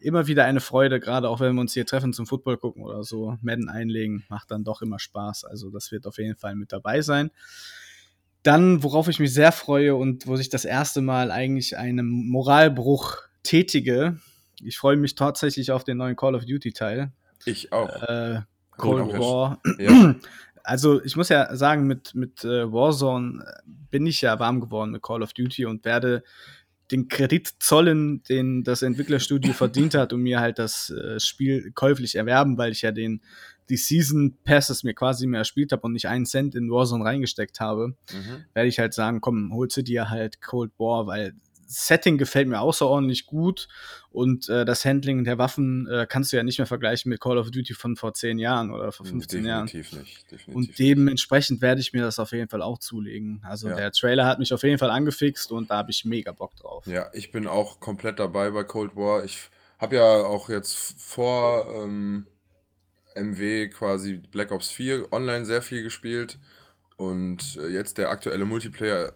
[0.00, 3.04] immer wieder eine Freude, gerade auch wenn wir uns hier treffen zum Football gucken oder
[3.04, 3.38] so.
[3.40, 5.44] Madden einlegen macht dann doch immer Spaß.
[5.44, 7.30] Also das wird auf jeden Fall mit dabei sein.
[8.42, 13.18] Dann, worauf ich mich sehr freue und wo sich das erste Mal eigentlich einen Moralbruch
[13.44, 14.18] tätige.
[14.62, 17.12] Ich freue mich tatsächlich auf den neuen Call of Duty Teil.
[17.44, 18.02] Ich auch.
[18.02, 18.42] Äh,
[18.76, 19.60] Cold War.
[19.78, 20.16] Ja.
[20.64, 24.90] Also ich muss ja sagen, mit, mit äh, Warzone äh, bin ich ja warm geworden
[24.92, 26.22] mit Call of Duty und werde
[26.90, 32.14] den Kredit zollen, den das Entwicklerstudio verdient hat und mir halt das äh, Spiel käuflich
[32.16, 33.22] erwerben, weil ich ja den
[33.68, 37.60] die Season Passes mir quasi mehr erspielt habe und nicht einen Cent in Warzone reingesteckt
[37.60, 38.44] habe, Mhm.
[38.52, 41.34] werde ich halt sagen, komm, holst du dir halt Cold War, weil
[41.72, 43.68] Setting gefällt mir außerordentlich gut
[44.10, 47.38] und äh, das Handling der Waffen äh, kannst du ja nicht mehr vergleichen mit Call
[47.38, 49.66] of Duty von vor 10 Jahren oder vor 15 Jahren.
[49.66, 50.30] Definitiv nicht.
[50.30, 53.40] Definitiv Und dementsprechend werde ich mir das auf jeden Fall auch zulegen.
[53.44, 53.76] Also Ja.
[53.76, 56.86] der Trailer hat mich auf jeden Fall angefixt und da habe ich mega Bock drauf.
[56.86, 59.24] Ja, ich bin auch komplett dabei bei Cold War.
[59.24, 62.26] Ich habe ja auch jetzt vor ähm,
[63.16, 66.38] MW quasi Black Ops 4 online sehr viel gespielt.
[66.96, 69.14] Und äh, jetzt der aktuelle Multiplayer,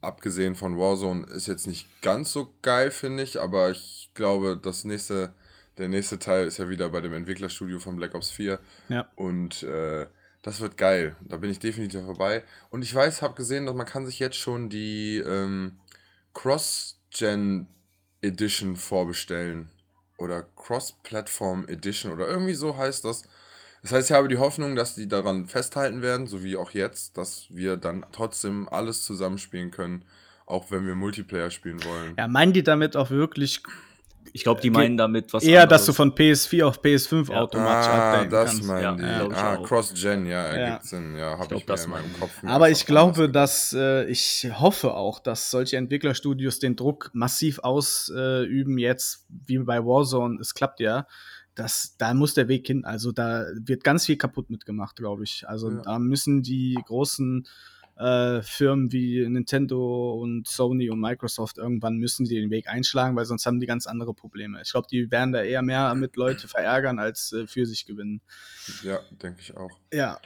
[0.00, 3.40] abgesehen von Warzone, ist jetzt nicht ganz so geil, finde ich.
[3.40, 5.32] Aber ich glaube, das nächste,
[5.78, 8.58] der nächste Teil ist ja wieder bei dem Entwicklerstudio von Black Ops 4.
[8.88, 9.08] Ja.
[9.16, 10.06] Und äh,
[10.42, 11.16] das wird geil.
[11.20, 12.42] Da bin ich definitiv vorbei.
[12.70, 15.78] Und ich weiß, habe gesehen, dass man kann sich jetzt schon die, ähm,
[16.34, 17.66] Cross-Gen
[18.20, 19.70] Edition vorbestellen.
[20.18, 23.24] Oder Cross-Platform Edition oder irgendwie so heißt das.
[23.82, 27.16] Das heißt, ich habe die Hoffnung, dass die daran festhalten werden, so wie auch jetzt,
[27.18, 30.04] dass wir dann trotzdem alles zusammenspielen können,
[30.46, 32.14] auch wenn wir Multiplayer spielen wollen.
[32.16, 33.60] Ja, meinen die damit auch wirklich
[34.34, 35.96] Ich glaube, die meinen damit was eher, dass du anderes.
[35.96, 37.40] von PS4 auf PS5 Ja.
[37.40, 38.64] automatisch Ah, updaten das kannst?
[38.68, 39.32] meinen Ja, die.
[39.32, 39.56] ich ah.
[39.56, 40.88] Cross-Gen, ja, ergibt Ja.
[40.88, 41.16] Sinn.
[41.16, 42.20] Ja, habe glaub, ich, mir das in meinem.
[42.20, 42.30] Kopf.
[42.44, 48.78] Aber ich glaube, dass äh, ich hoffe auch, dass solche Entwicklerstudios den Druck massiv ausüben
[48.78, 50.38] jetzt, wie bei Warzone.
[50.40, 51.06] Es klappt ja.
[51.54, 52.84] Das, da muss der Weg hin.
[52.84, 55.46] Also da wird ganz viel kaputt mitgemacht, glaube ich.
[55.48, 55.82] Also Ja.
[55.82, 57.46] da müssen die großen
[57.98, 63.26] äh, Firmen wie Nintendo und Sony und Microsoft irgendwann müssen die den Weg einschlagen, weil
[63.26, 64.60] sonst haben die ganz andere Probleme.
[64.62, 68.22] Ich glaube, die werden da eher mehr mit Leute verärgern als äh, für sich gewinnen.
[68.82, 69.70] Ja, denke ich auch.
[69.92, 70.18] Ja.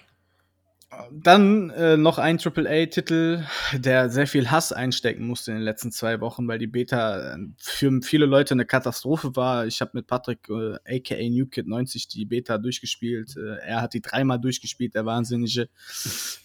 [1.11, 3.44] Dann äh, noch ein AAA-Titel,
[3.75, 7.38] der sehr viel Hass einstecken musste in den letzten zwei Wochen, weil die Beta äh,
[7.59, 9.66] für viele Leute eine Katastrophe war.
[9.66, 13.37] Ich habe mit Patrick, äh, aka NewKid 90, die Beta durchgespielt.
[13.37, 15.68] Äh, er hat die dreimal durchgespielt, der Wahnsinnige.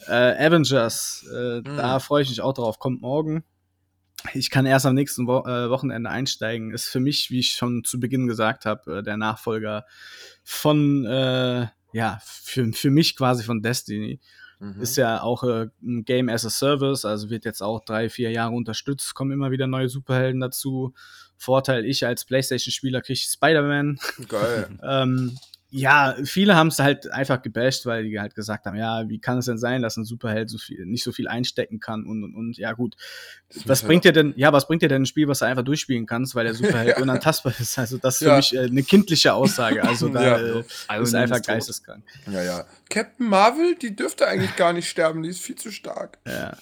[0.08, 3.43] Äh, Avengers, äh, da freue ich mich auch drauf, kommt morgen.
[4.34, 6.71] Ich kann erst am nächsten Wo äh, Wochenende einsteigen.
[6.71, 9.86] Ist für mich, wie ich schon zu Beginn gesagt habe, äh, der Nachfolger
[10.43, 14.19] von, äh, ja, für, für mich quasi von Destiny.
[14.60, 14.82] Mhm.
[14.82, 18.30] Ist ja auch äh, ein Game as a Service, also wird jetzt auch drei, vier
[18.30, 20.93] Jahre unterstützt, kommen immer wieder neue Superhelden dazu.
[21.36, 23.99] Vorteil, ich als PlayStation-Spieler kriege Spider-Man.
[24.27, 24.69] Geil.
[24.84, 25.38] Ähm,
[25.73, 29.38] ja, viele haben es halt einfach gebasht, weil die halt gesagt haben, ja, wie kann
[29.38, 32.36] es denn sein, dass ein Superheld so viel, nicht so viel einstecken kann und und
[32.36, 32.95] und ja gut.
[33.65, 36.05] Was bringt dir denn, ja, was bringt dir denn ein Spiel, was du einfach durchspielen
[36.05, 36.53] kannst, weil der
[36.86, 37.01] Superheld Ja.
[37.01, 37.79] unantastbar ist?
[37.79, 38.36] Also das ist für Ja.
[38.36, 39.81] mich äh, eine kindliche Aussage.
[39.84, 40.38] Also da Ja.
[40.38, 42.03] äh, Iron ist einfach geisteskrank.
[42.29, 42.65] Ja, ja.
[42.89, 46.17] Captain Marvel, die dürfte eigentlich gar nicht sterben, die ist viel zu stark.
[46.27, 46.57] Ja.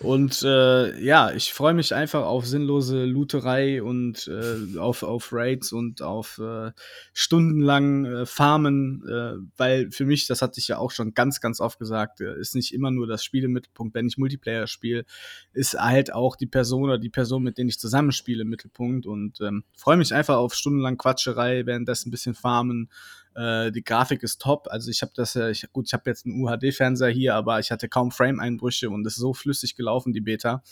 [0.00, 5.72] Und äh, ja, ich freue mich einfach auf sinnlose Looterei und äh, auf, auf Raids
[5.72, 6.70] und auf äh,
[7.12, 11.60] stundenlang äh, Farmen, äh, weil für mich, das hatte ich ja auch schon ganz, ganz
[11.60, 15.04] oft gesagt, äh, ist nicht immer nur das Spiel im Mittelpunkt, wenn ich Multiplayer spiele,
[15.52, 19.06] ist halt auch die Person oder die Person, mit denen ich zusammenspiele, im Mittelpunkt.
[19.06, 22.90] Und ähm, freue mich einfach auf stundenlang Quatscherei, währenddessen ein bisschen Farmen,
[23.34, 24.68] äh, die Grafik ist top.
[24.70, 27.70] Also ich habe das ja, ich, gut, ich habe jetzt einen UHD-Fernseher hier, aber ich
[27.70, 30.62] hatte kaum Frame-Einbrüche und es ist so flüssig gelaufen, die Beta.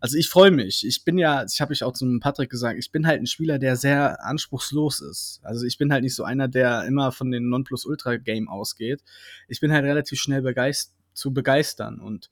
[0.00, 0.86] Also ich freue mich.
[0.86, 3.58] Ich bin ja, ich habe ich auch zum Patrick gesagt, ich bin halt ein Spieler,
[3.58, 5.40] der sehr anspruchslos ist.
[5.42, 9.02] Also ich bin halt nicht so einer, der immer von den Nonplusultra-Game ausgeht.
[9.48, 12.30] Ich bin halt relativ schnell begeist zu begeistern und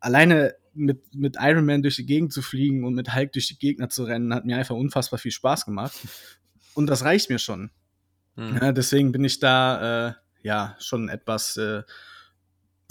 [0.00, 3.58] alleine mit, mit Iron Man durch die Gegend zu fliegen und mit Hulk durch die
[3.58, 5.92] Gegner zu rennen, hat mir einfach unfassbar viel Spaß gemacht.
[6.74, 7.70] Und das reicht mir schon.
[8.36, 8.58] Hm.
[8.60, 11.82] Ja, deswegen bin ich da äh, ja schon etwas äh,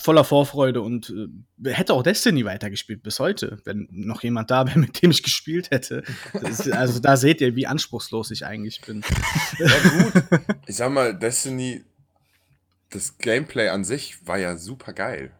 [0.01, 1.13] voller Vorfreude und
[1.63, 5.23] äh, hätte auch Destiny weitergespielt bis heute, wenn noch jemand da wäre, mit dem ich
[5.23, 6.03] gespielt hätte.
[6.41, 9.03] Ist, also da seht ihr, wie anspruchslos ich eigentlich bin.
[9.57, 10.23] Ja, gut.
[10.67, 11.83] Ich sag mal, Destiny,
[12.89, 15.31] das Gameplay an sich war ja super geil.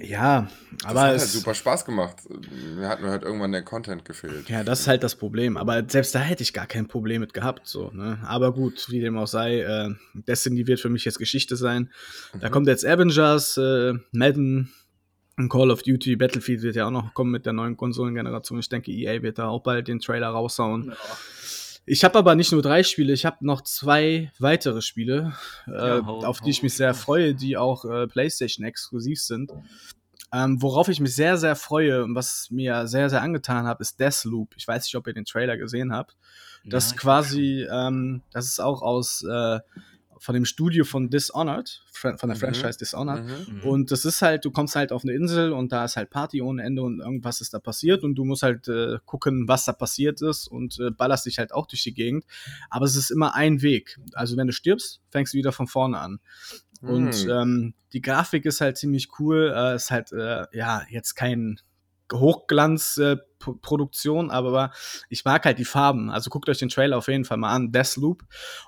[0.00, 2.16] Ja, Das aber hat halt es, super Spaß gemacht.
[2.76, 4.48] Mir hat nur halt irgendwann der Content gefehlt.
[4.48, 5.56] ja, das ist halt das Problem.
[5.56, 7.66] Aber selbst da hätte ich gar kein Problem mit gehabt.
[7.66, 8.18] So, ne?
[8.26, 11.90] Aber gut, wie dem auch sei, äh, Destiny wird für mich jetzt Geschichte sein.
[12.40, 12.52] Da Mhm.
[12.52, 14.72] kommt jetzt Avengers, äh, Madden,
[15.38, 18.58] und Call of Duty, Battlefield wird ja auch noch kommen mit der neuen Konsolengeneration.
[18.58, 20.94] Ich denke, EA wird da auch bald den Trailer raushauen.
[21.86, 25.34] Ich habe aber nicht nur drei Spiele, ich habe noch zwei weitere Spiele,
[25.68, 29.52] äh, Ja, hau- auf die ich mich sehr freue, die auch äh, PlayStation exklusiv sind.
[30.32, 34.00] Ähm, worauf ich mich sehr, sehr freue und was mir sehr, sehr angetan hat, ist
[34.00, 34.54] Deathloop.
[34.56, 36.16] Ich weiß nicht, ob ihr den Trailer gesehen habt.
[36.64, 39.60] Das Ja, quasi, ähm, das ist auch aus äh,
[40.18, 42.34] von dem Studio von Dishonored, von der Mhm.
[42.36, 43.24] Franchise Dishonored.
[43.48, 43.54] Mhm.
[43.56, 43.62] Mhm.
[43.62, 46.40] Und das ist halt, du kommst halt auf eine Insel und da ist halt Party
[46.42, 49.72] ohne Ende und irgendwas ist da passiert und du musst halt äh, gucken, was da
[49.72, 52.24] passiert ist und äh, ballerst dich halt auch durch die Gegend.
[52.70, 53.98] Aber es ist immer ein Weg.
[54.12, 56.20] Also wenn du stirbst, fängst du wieder von vorne an.
[56.82, 57.30] Und Hm.
[57.30, 59.52] ähm, die Grafik ist halt ziemlich cool.
[59.56, 61.58] Äh, ist halt, äh, ja, jetzt kein
[62.12, 64.70] Hochglanz-Produktion, aber
[65.08, 66.10] ich mag halt die Farben.
[66.10, 68.22] Also guckt euch den Trailer auf jeden Fall mal an, Deathloop.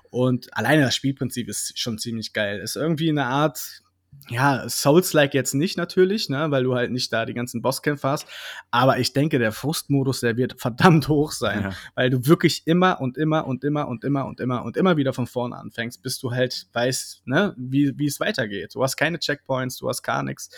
[0.09, 2.59] Und alleine das Spielprinzip ist schon ziemlich geil.
[2.59, 3.81] Ist irgendwie eine Art,
[4.27, 8.27] ja, Souls-like jetzt nicht natürlich, ne, weil du halt nicht da die ganzen Bosskämpfe hast.
[8.71, 11.73] Aber ich denke, der Frustmodus, der wird verdammt hoch sein, Ja.
[11.95, 15.13] weil du wirklich immer und immer und immer und immer und immer und immer wieder
[15.13, 18.75] von vorne anfängst, bis du halt weißt, ne, wie, wie es weitergeht.
[18.75, 20.49] Du hast keine Checkpoints, du hast gar nichts.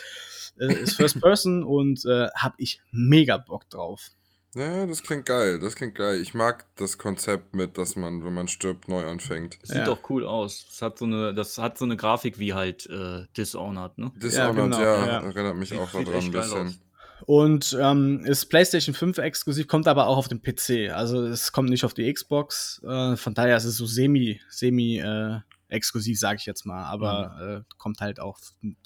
[0.60, 4.10] Äh, ist First Person und äh, hab ich mega Bock drauf.
[4.54, 5.60] Ja, das klingt geil.
[5.60, 6.20] Das klingt geil.
[6.22, 9.58] Ich mag das Konzept mit, dass man, wenn man stirbt, neu anfängt.
[9.64, 9.86] Sieht Ja.
[9.86, 10.66] doch cool aus.
[10.68, 14.12] Das hat so eine, das hat so eine Grafik wie halt äh, Dishonored, ne?
[14.18, 15.20] Dishonored, genau, ja, ja.
[15.22, 16.68] erinnert mich Sieht- auch sieht daran ein bisschen.
[16.68, 16.80] aus.
[17.28, 20.92] Und ähm, ist PlayStation 5 exklusiv, kommt aber auch auf den PC.
[20.92, 22.82] Also es kommt nicht auf die Xbox.
[22.84, 26.84] Äh, von daher ist es so semi, semi äh, exklusiv, sage ich jetzt mal.
[26.86, 27.58] Aber mhm.
[27.58, 28.40] äh, kommt halt auch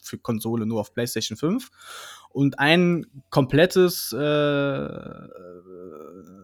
[0.04, 1.70] für Konsole nur auf PlayStation 5.
[2.36, 4.90] Und ein komplettes äh,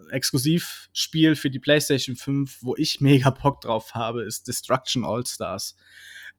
[0.09, 5.75] Exklusivspiel für die PlayStation 5, wo ich mega Bock drauf habe, ist Destruction All Stars.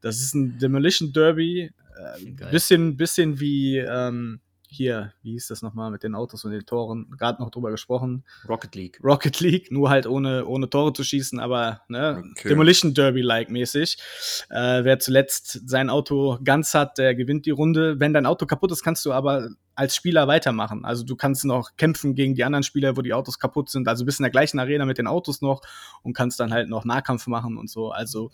[0.01, 1.71] Das ist ein Demolition Derby.
[1.99, 4.41] Äh, bisschen, bisschen wie ähm,
[4.73, 7.15] hier, wie hieß das nochmal mit den Autos und den Toren?
[7.19, 8.25] Gerade noch drüber gesprochen.
[8.49, 9.01] Rocket League.
[9.03, 12.49] Rocket League, nur halt ohne, ohne Tore zu schießen, aber ne, okay.
[12.49, 13.99] Demolition Derby-like mäßig.
[14.51, 18.01] Äh, wer zuletzt sein Auto ganz hat, der gewinnt die Runde.
[18.01, 20.85] Wenn dein Auto kaputt ist, kannst du aber als Spieler weitermachen.
[20.85, 23.89] Also du kannst noch kämpfen gegen die anderen Spieler, wo die Autos kaputt sind.
[23.89, 25.63] Also bist in der gleichen Arena mit den Autos noch
[26.03, 27.91] und kannst dann halt noch Nahkampf machen und so.
[27.91, 28.31] Also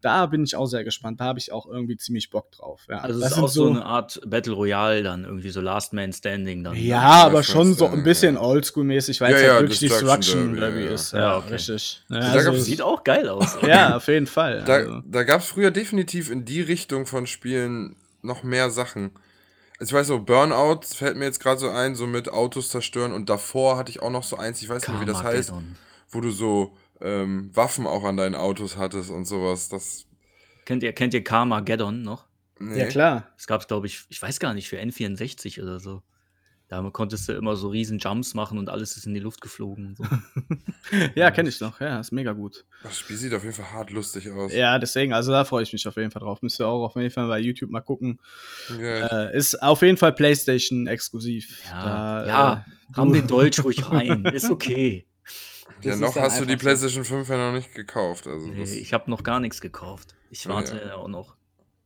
[0.00, 1.20] da bin ich auch sehr gespannt.
[1.20, 2.86] Da habe ich auch irgendwie ziemlich Bock drauf.
[2.88, 2.98] Ja.
[2.98, 6.62] Also das ist auch so eine Art Battle Royale dann, irgendwie so Last Man Standing
[6.62, 6.76] dann.
[6.76, 10.56] Ja, aber schon so ein bisschen Oldschool-mäßig, weil ja, es halt ja, wirklich Destruction, Destruction
[10.56, 11.12] Derby ist.
[11.12, 11.52] Ja, ja okay.
[11.54, 12.02] richtig.
[12.08, 13.56] Also, sieht auch geil aus.
[13.66, 14.62] ja, auf jeden Fall.
[14.64, 15.02] Da, also.
[15.04, 19.10] da gab es früher definitiv in die Richtung von Spielen noch mehr Sachen.
[19.80, 23.12] Ich weiß so, Burnout fällt mir jetzt gerade so ein, so mit Autos zerstören.
[23.12, 25.52] Und davor hatte ich auch noch so eins, ich weiß nicht, wie das heißt,
[26.10, 29.68] wo du so ähm, Waffen auch an deinen Autos hattest und sowas.
[29.68, 30.06] Das
[30.64, 32.26] kennt ihr, kennt ihr Carmageddon noch?
[32.58, 32.80] Nee.
[32.80, 33.28] Ja, klar.
[33.36, 36.02] Es gab, glaube ich, ich weiß gar nicht, für N64 oder so.
[36.68, 39.94] Da konntest du immer so riesen Jumps machen und alles ist in die Luft geflogen.
[39.96, 40.04] So.
[41.14, 41.80] ja, kenne ich noch.
[41.80, 42.64] Ja, ist mega gut.
[42.82, 44.52] Das Spiel sieht auf jeden Fall hart lustig aus.
[44.52, 46.42] Ja, deswegen, also da freue ich mich auf jeden Fall drauf.
[46.42, 48.18] Müsst ihr auch auf jeden Fall bei YouTube mal gucken.
[48.80, 51.62] Äh, ist auf jeden Fall PlayStation exklusiv.
[51.66, 54.24] Ja, da, ja äh, haben den Dolch ruhig rein.
[54.34, 55.06] Ist okay.
[55.82, 58.26] Ja, das noch hast du die PlayStation 5 ja noch nicht gekauft.
[58.26, 60.14] Also nee, ich habe noch gar nichts gekauft.
[60.30, 60.94] Ich warte ja.
[60.96, 61.36] auch noch.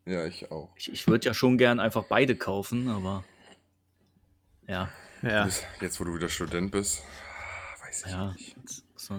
[0.06, 0.70] Ja, ich auch.
[0.76, 3.24] Ich, ich würde ja schon gern einfach beide kaufen, aber.
[4.70, 4.88] Ja.
[5.22, 5.48] ja.
[5.80, 7.02] Jetzt, wo du wieder Student bist,
[7.80, 8.56] weiß ich ja, nicht.
[8.94, 9.14] So,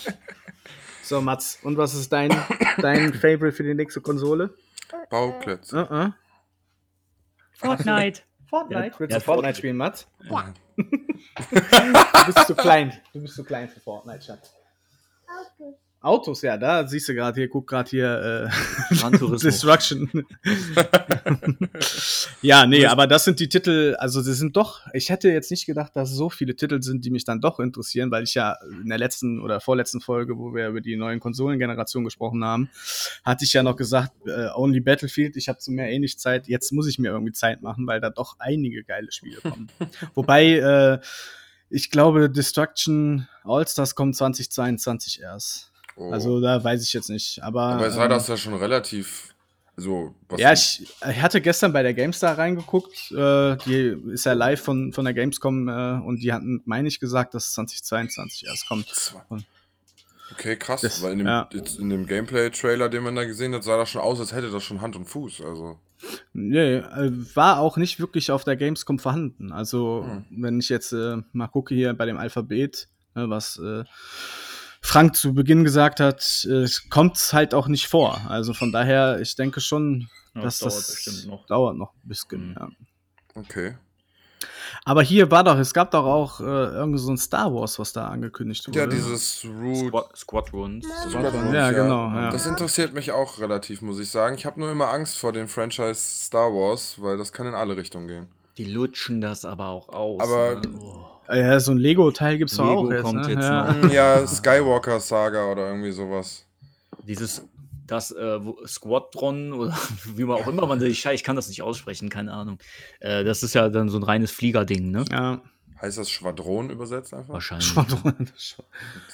[1.04, 2.36] so, Mats, und was ist dein,
[2.78, 4.56] dein Favorite für die nächste Konsole?
[5.08, 5.84] Bauklötze.
[5.84, 6.12] Uh -uh.
[7.52, 8.22] Fortnite.
[8.50, 8.86] Fortnite.
[8.86, 10.08] Ja, willst du Fortnite spielen, Mats?
[10.24, 10.52] Ja.
[10.76, 12.92] du bist zu klein.
[13.12, 14.52] Du bist zu klein für Fortnite, Schatz.
[15.26, 15.76] Okay.
[16.06, 18.48] Autos, ja, da siehst du gerade hier, guck gerade hier
[18.92, 20.08] äh, Destruction.
[22.42, 25.66] ja, nee, aber das sind die Titel, also sie sind doch, ich hätte jetzt nicht
[25.66, 28.88] gedacht, dass so viele Titel sind, die mich dann doch interessieren, weil ich ja in
[28.88, 32.70] der letzten oder vorletzten Folge, wo wir über die neuen Konsolengenerationen gesprochen haben,
[33.24, 36.46] hatte ich ja noch gesagt, äh, Only Battlefield, ich habe zu mehr eh nicht Zeit,
[36.46, 39.72] jetzt muss ich mir irgendwie Zeit machen, weil da doch einige geile Spiele kommen.
[40.14, 41.00] Wobei, äh,
[41.68, 45.72] ich glaube, Destruction All-Stars kommt 2022 erst.
[45.96, 46.10] Oh.
[46.12, 47.42] Also da weiß ich jetzt nicht.
[47.42, 49.34] Aber, aber sah ähm, das ja schon relativ.
[49.78, 53.12] So, ja, ich, ich, hatte gestern bei der GameStar reingeguckt.
[53.12, 56.98] Äh, die ist ja live von, von der Gamescom äh, und die hatten, meine ich,
[56.98, 58.86] gesagt, dass 2022 erst kommt.
[60.32, 61.48] Okay, krass, das, weil in dem, ja.
[61.52, 64.80] dem Gameplay-Trailer, den man da gesehen hat, sah das schon aus, als hätte das schon
[64.80, 65.42] Hand und Fuß.
[65.42, 65.78] Also.
[66.32, 69.52] Nee, äh, war auch nicht wirklich auf der Gamescom vorhanden.
[69.52, 70.24] Also, hm.
[70.30, 73.84] wenn ich jetzt äh, mal gucke hier bei dem Alphabet, ne, was äh,
[74.86, 78.20] Frank zu Beginn gesagt hat, es kommt halt auch nicht vor.
[78.28, 81.44] Also von daher, ich denke schon, ja, dass das, das noch.
[81.46, 82.50] dauert noch ein bisschen.
[82.50, 82.56] Mhm.
[82.58, 82.68] Ja.
[83.34, 83.74] Okay.
[84.84, 87.92] Aber hier war doch, es gab doch auch äh, irgendwie so ein Star Wars, was
[87.92, 88.78] da angekündigt wurde.
[88.78, 90.86] Ja, dieses Root Squad Squadrons.
[91.08, 92.08] Squadrons ja, ja, genau.
[92.10, 92.30] Ja.
[92.30, 94.36] Das interessiert mich auch relativ, muss ich sagen.
[94.36, 97.76] Ich habe nur immer Angst vor dem Franchise Star Wars, weil das kann in alle
[97.76, 98.28] Richtungen gehen.
[98.56, 100.20] Die lutschen das aber auch aus.
[100.20, 100.78] Aber ne?
[100.80, 101.15] oh.
[101.28, 103.02] Ja, so ein Lego-Teil gibt es Lego auch jetzt.
[103.02, 103.32] Kommt ne?
[103.32, 103.72] jetzt ja.
[103.72, 103.92] noch.
[103.92, 106.46] ja, Skywalker Saga oder irgendwie sowas.
[107.06, 107.42] Dieses,
[107.86, 109.76] das äh, Squadron oder
[110.14, 112.58] wie man auch immer man sich, ich kann das nicht aussprechen, keine Ahnung.
[113.00, 115.04] Äh, das ist ja dann so ein reines Fliegerding, ne?
[115.10, 115.40] Ja.
[115.80, 117.34] Heißt das Schwadron übersetzt einfach?
[117.34, 117.66] Wahrscheinlich.
[117.66, 118.30] Schwadron.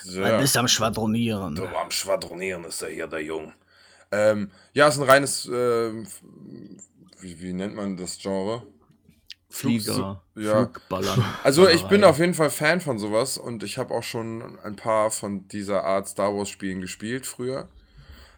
[0.05, 0.21] Ja.
[0.21, 1.57] Man ist am Schwadronieren.
[1.57, 3.53] Du am Schwadronieren ist er hier, der Jung.
[4.13, 5.93] Ähm, ja, ist ein reines, äh,
[7.21, 8.63] wie, wie nennt man das Genre?
[9.53, 10.53] Flieger, ja.
[10.53, 11.25] Flugballern.
[11.45, 14.77] Also ich bin auf jeden Fall Fan von sowas und ich habe auch schon ein
[14.77, 17.69] paar von dieser Art Star Wars Spielen gespielt früher.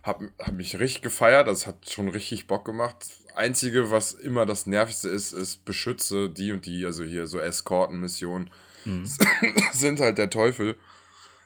[0.03, 2.97] Hab, hab mich richtig gefeiert, das hat schon richtig Bock gemacht.
[3.37, 8.51] Einzige, was immer das Nervigste ist, ist beschütze die und die, also hier so Eskortenmissionen
[8.85, 9.07] mhm.
[9.73, 10.77] sind halt der Teufel.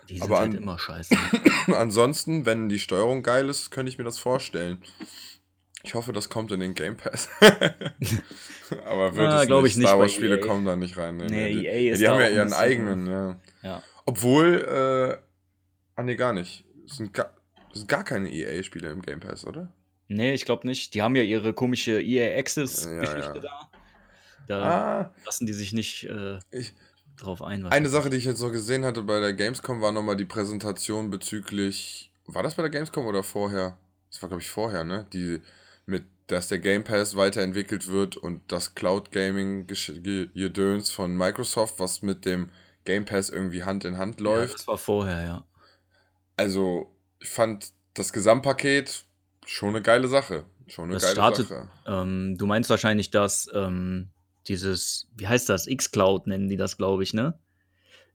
[0.08, 1.14] Die sind Aber halt an, immer scheiße.
[1.76, 4.82] ansonsten, wenn die Steuerung geil ist, könnte ich mir das vorstellen.
[5.84, 7.28] Ich hoffe, das kommt in den Game Pass.
[8.84, 9.76] Aber wird ah, es nicht.
[9.78, 10.46] Ich Star Wars Spiele EA.
[10.46, 11.16] kommen da nicht rein.
[11.18, 11.66] Nee, nee, nee.
[11.66, 13.40] EA ist die haben ja ihren eigenen, ja.
[13.62, 13.82] ja.
[14.04, 15.22] Obwohl, äh,
[15.94, 16.64] ah nee, gar nicht.
[16.86, 17.32] Es sind gar,
[17.72, 19.72] es sind gar keine EA-Spiele im Game Pass, oder?
[20.08, 20.94] Nee, ich glaube nicht.
[20.94, 23.40] Die haben ja ihre komische EA Access-Geschichte ja, ja.
[23.40, 23.70] da.
[24.48, 26.72] Da Ah, lassen die sich nicht äh, ich,
[27.18, 27.88] drauf ein, eine.
[27.90, 32.10] Sache, die ich jetzt noch gesehen hatte bei der Gamescom, war nochmal die Präsentation bezüglich.
[32.26, 33.76] War das bei der Gamescom oder vorher?
[34.10, 35.06] Das war, glaube ich, vorher, ne?
[35.12, 35.40] Die
[36.28, 42.24] dass der Game Pass weiterentwickelt wird und das Cloud Gaming Gedöns von Microsoft, was mit
[42.24, 42.50] dem
[42.84, 44.54] Game Pass irgendwie Hand in Hand Ja, läuft.
[44.54, 45.44] das war vorher, ja.
[46.36, 49.04] Also, ich fand das Gesamtpaket
[49.44, 50.44] schon eine geile Sache.
[50.68, 51.68] Schon eine Das geile startet, Sache.
[51.86, 54.10] ähm, du meinst wahrscheinlich, dass ähm,
[54.46, 55.66] dieses, wie heißt das?
[55.66, 57.38] X-Cloud nennen die das, glaube ich, ne?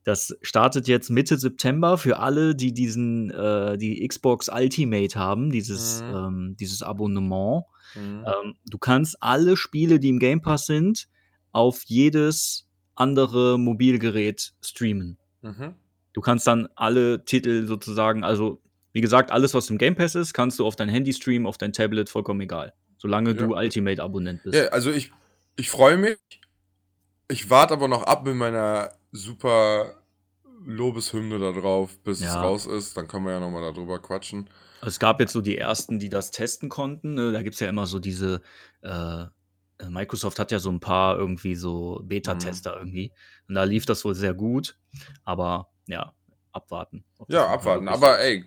[0.03, 6.01] Das startet jetzt Mitte September für alle, die diesen, äh, die Xbox Ultimate haben, dieses,
[6.01, 6.15] Mhm.
[6.15, 7.63] ähm, dieses Abonnement.
[7.95, 8.25] Mhm.
[8.25, 11.07] Ähm, du kannst alle Spiele, die im Game Pass sind,
[11.51, 15.17] auf jedes andere Mobilgerät streamen.
[15.41, 15.75] Mhm.
[16.13, 20.33] Du kannst dann alle Titel sozusagen, also wie gesagt, alles, was im Game Pass ist,
[20.33, 22.73] kannst du auf dein Handy streamen, auf dein Tablet, vollkommen egal.
[22.97, 23.35] Solange Ja.
[23.35, 24.55] du Ultimate-Abonnent bist.
[24.55, 25.11] Ja, also ich,
[25.55, 26.17] ich freue mich.
[27.27, 29.95] Ich warte aber noch ab mit meiner super
[30.65, 32.41] Lobeshymne da drauf, bis es Ja.
[32.41, 32.95] raus ist.
[32.95, 34.49] Dann können wir ja nochmal darüber quatschen.
[34.83, 37.13] Also es gab jetzt so die ersten, die das testen konnten.
[37.13, 37.31] Ne?
[37.31, 38.41] Da gibt es ja immer so diese,
[38.81, 39.21] äh,
[39.77, 42.07] äh, Microsoft hat ja so ein paar irgendwie so Mhm.
[42.09, 43.13] Beta-Tester irgendwie.
[43.47, 44.77] Und da lief das wohl sehr gut.
[45.23, 46.13] Aber ja,
[46.51, 47.05] abwarten.
[47.29, 47.87] Ja, abwarten.
[47.87, 48.43] Aber ey,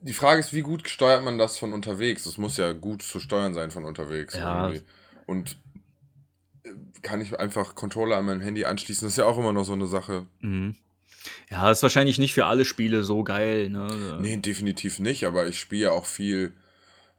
[0.00, 2.24] die Frage ist, wie gut steuert man das von unterwegs?
[2.24, 4.68] Das muss ja gut zu steuern sein von unterwegs Ja.
[4.68, 4.84] irgendwie.
[5.26, 5.56] Und
[6.64, 6.70] äh,
[7.02, 9.06] kann ich einfach Controller an mein Handy anschließen?
[9.06, 10.26] Das ist ja auch immer noch so eine Sache.
[10.40, 10.74] Mhm.
[11.50, 13.70] Ja, ist wahrscheinlich nicht für alle Spiele so geil.
[13.70, 14.18] Ne?
[14.20, 16.52] Nee, definitiv nicht, aber ich spiele ja auch viel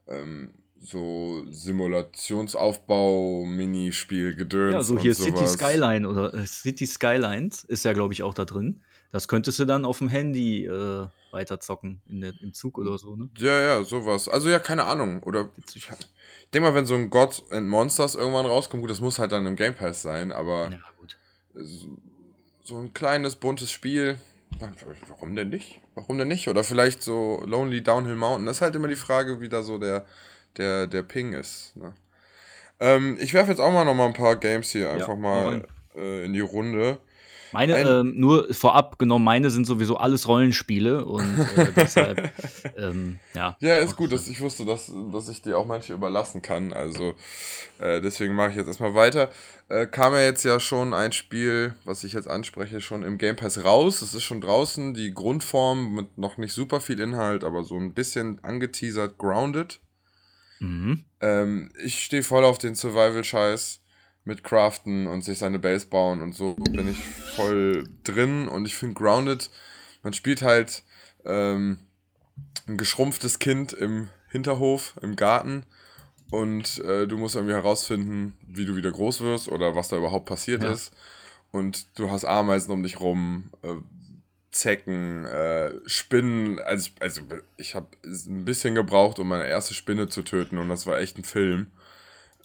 [0.07, 5.53] ähm, so Simulationsaufbau, Minispiel, Ja, Gedöns so und hier City sowas.
[5.53, 8.81] Skyline oder äh, City Skylines ist ja, glaube ich, auch da drin.
[9.11, 13.15] Das könntest du dann auf dem Handy äh, weiterzocken, in der, im Zug oder so,
[13.15, 13.29] ne?
[13.37, 14.27] Ja, ja, sowas.
[14.27, 15.23] Also ja, keine Ahnung.
[15.23, 15.87] Oder ich,
[16.53, 19.45] denke mal, wenn so ein God and Monsters irgendwann rauskommt, gut, das muss halt dann
[19.45, 21.17] im Game Pass sein, aber Ja, gut.
[21.53, 21.97] so,
[22.67, 24.17] so ein kleines, buntes Spiel,
[25.07, 25.79] warum denn nicht?
[25.95, 26.49] Warum denn nicht?
[26.49, 28.45] Oder vielleicht so Lonely Downhill Mountain.
[28.45, 30.05] Das ist halt immer die Frage, wie da so der,
[30.57, 31.77] der, der Ping ist.
[31.77, 31.93] Ne?
[32.81, 35.65] Ähm, ich werfe jetzt auch mal noch mal ein paar Games hier einfach hau mal
[35.95, 36.99] äh, in die Runde.
[37.51, 42.31] Meine, Ein- ähm, nur vorab genommen, meine sind sowieso alles Rollenspiele und äh, deshalb,
[42.77, 43.55] ähm, ja.
[43.59, 46.73] Ja, ist gut, dass ich wusste, dass, dass ich dir auch manche überlassen kann.
[46.73, 47.13] Also
[47.79, 49.29] äh, deswegen mache ich jetzt erstmal weiter.
[49.69, 53.35] Äh, kam ja jetzt ja schon ein Spiel, was ich jetzt anspreche, schon im Game
[53.35, 54.01] Pass raus.
[54.01, 57.93] Es ist schon draußen, die Grundform mit noch nicht super viel Inhalt, aber so ein
[57.93, 59.79] bisschen angeteasert, grounded.
[60.59, 61.03] Mhm.
[61.21, 63.81] Ähm, ich stehe voll auf den Survival-Scheiß
[64.27, 66.97] mit Craften und sich seine Base bauen und so bin ich
[67.35, 69.49] voll drin und ich finde Grounded,
[70.03, 70.83] man spielt halt
[71.25, 71.79] ähm,
[72.67, 75.63] ein geschrumpftes Kind im Hinterhof, im Garten
[76.29, 80.25] und äh, du musst irgendwie herausfinden, wie du wieder groß wirst oder was da überhaupt
[80.25, 80.71] passiert Ja.
[80.71, 80.91] ist
[81.51, 83.75] und du hast Ameisen um dich rum, äh,
[84.51, 86.59] Zecken, äh, Spinnen.
[86.59, 87.21] Also, also
[87.57, 91.17] ich habe ein bisschen gebraucht, um meine erste Spinne zu töten und das war echt
[91.17, 91.67] ein Film.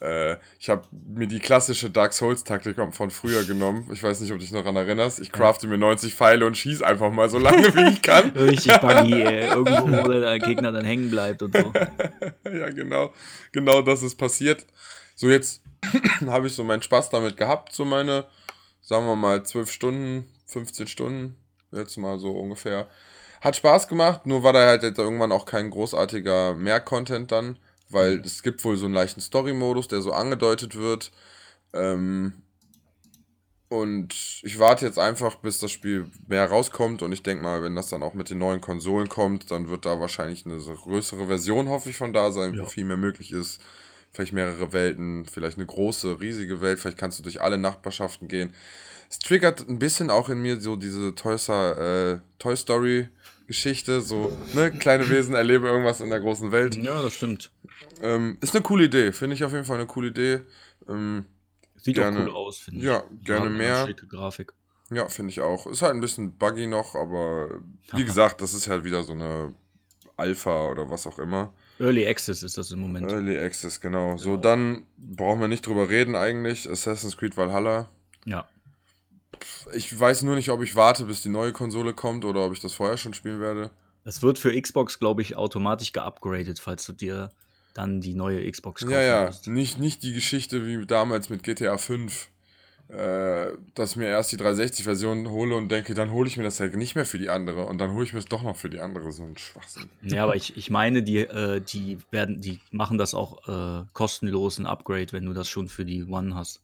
[0.02, 3.88] Äh, ich habe mir die klassische Dark Souls-Taktik von früher genommen.
[3.92, 5.20] Ich weiß nicht, ob du dich noch daran erinnerst.
[5.20, 8.30] Ich crafte mir 90 Pfeile und schieß einfach mal so lange, wie ich kann.
[8.36, 9.48] Richtig buggy, ey.
[9.48, 11.72] Irgendwo, wo der Gegner dann hängen bleibt und so.
[12.50, 13.12] ja, genau.
[13.52, 14.66] Genau das ist passiert.
[15.14, 15.62] So, jetzt
[16.26, 18.24] habe ich so meinen Spaß damit gehabt, so meine,
[18.80, 21.36] sagen wir mal, 12 Stunden, 15 Stunden,
[21.70, 22.88] jetzt mal so ungefähr.
[23.40, 27.58] Hat Spaß gemacht, nur war da halt jetzt irgendwann auch kein großartiger Mehr-Content dann,
[27.92, 31.12] weil es gibt wohl so einen leichten Story-Modus, der so angedeutet wird.
[31.72, 32.32] Ähm,
[33.68, 37.00] und ich warte jetzt einfach, bis das Spiel mehr rauskommt.
[37.02, 39.86] Und ich denke mal, wenn das dann auch mit den neuen Konsolen kommt, dann wird
[39.86, 42.66] da wahrscheinlich eine größere Version, hoffe ich, von da sein, wo Ja.
[42.66, 43.62] viel mehr möglich ist.
[44.12, 46.80] Vielleicht mehrere Welten, vielleicht eine große, riesige Welt.
[46.80, 48.52] Vielleicht kannst du durch alle Nachbarschaften gehen.
[49.08, 53.08] Es triggert ein bisschen auch in mir so diese Toy, Sa- äh, Toy Story
[53.46, 54.02] Geschichte.
[54.02, 56.76] So, ne, kleine Wesen erleben irgendwas in der großen Welt.
[56.76, 57.50] Ja, das stimmt.
[58.00, 59.12] Ähm, ist eine coole Idee.
[59.12, 60.40] Finde ich auf jeden Fall eine coole Idee.
[60.88, 61.26] Ähm,
[61.76, 62.18] Sieht Gerne.
[62.20, 62.86] auch cool aus, finde ich.
[62.86, 63.86] ja, gerne mehr.
[63.86, 64.52] Schicke Grafik.
[64.90, 65.66] Ja, finde ich auch.
[65.66, 67.60] Ist halt ein bisschen buggy noch, aber
[67.92, 69.54] wie gesagt, das ist halt wieder so eine
[70.16, 71.52] Alpha oder was auch immer.
[71.80, 73.10] Early Access ist das im Moment.
[73.10, 74.16] Early Access, genau.
[74.16, 74.40] So, Genau.
[74.42, 76.70] dann brauchen wir nicht drüber reden eigentlich.
[76.70, 77.88] Assassin's Creed Valhalla.
[78.24, 78.46] Ja.
[79.74, 82.60] Ich weiß nur nicht, ob ich warte, bis die neue Konsole kommt oder ob ich
[82.60, 83.70] das vorher schon spielen werde.
[84.04, 87.30] Das wird für Xbox, glaube ich, automatisch geupgradet, falls du dir
[87.74, 89.30] dann die neue Xbox kaufen Ja, ja.
[89.46, 92.28] Nicht, nicht die Geschichte wie damals mit GTA 5.
[92.88, 96.60] Äh, dass ich mir erst die 360-Version hole und denke, dann hole ich mir das
[96.60, 98.68] halt nicht mehr für die andere und dann hole ich mir es doch noch für
[98.68, 99.12] die andere.
[99.12, 99.88] So ein Schwachsinn.
[100.02, 104.58] Ja, aber ich, ich meine, die, äh, die werden, die machen das auch äh, kostenlos
[104.58, 106.60] ein Upgrade, wenn du das schon für die One hast.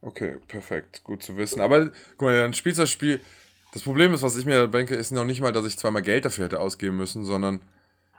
[0.00, 1.04] Okay, perfekt.
[1.04, 1.60] Gut zu wissen.
[1.60, 3.20] Aber guck mal, dann spielst du das Spiel.
[3.72, 6.24] Das Problem ist, was ich mir denke, ist noch nicht mal, dass ich zweimal Geld
[6.24, 7.60] dafür hätte ausgeben müssen, sondern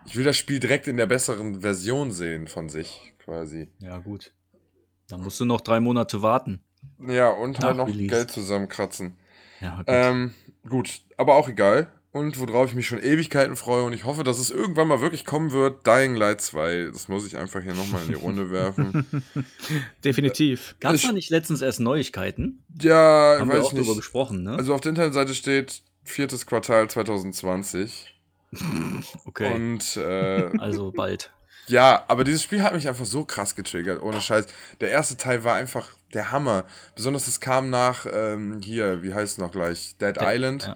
[0.05, 3.69] ich will das Spiel direkt in der besseren Version sehen von sich, quasi.
[3.79, 4.33] Ja, gut.
[5.07, 6.61] Dann musst du noch drei Monate warten.
[7.05, 8.07] Ja, und halt noch Release.
[8.07, 9.17] Geld zusammenkratzen.
[9.59, 9.85] Ja, gut.
[9.87, 10.33] Ähm,
[10.67, 11.91] gut, aber auch egal.
[12.11, 15.25] Und worauf ich mich schon Ewigkeiten freue und ich hoffe, dass es irgendwann mal wirklich
[15.25, 16.89] kommen wird, Dying Light 2.
[16.91, 19.05] Das muss ich einfach hier nochmal in die Runde werfen.
[20.03, 20.75] Definitiv.
[20.79, 22.63] Gab es da nicht letztens erst Neuigkeiten?
[22.81, 23.97] Ja, Haben wir weiß auch ich darüber nicht.
[23.97, 24.55] gesprochen, ne?
[24.55, 28.18] Also auf der Internetseite steht viertes Quartal 2020.
[29.25, 29.53] okay.
[29.53, 31.31] Und äh, also bald.
[31.67, 34.45] ja, aber dieses Spiel hat mich einfach so krass getriggert, ohne Scheiß.
[34.81, 36.65] Der erste Teil war einfach der Hammer.
[36.95, 39.95] Besonders es kam nach ähm, hier, wie heißt es noch gleich?
[39.97, 40.63] Dead Island.
[40.63, 40.75] ja.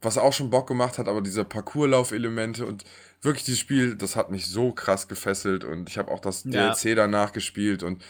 [0.00, 2.82] Was auch schon Bock gemacht hat, aber diese Parcourslauf-Elemente und
[3.20, 6.72] wirklich dieses Spiel, das hat mich so krass gefesselt und ich habe auch das Ja.
[6.74, 8.02] DLC danach gespielt und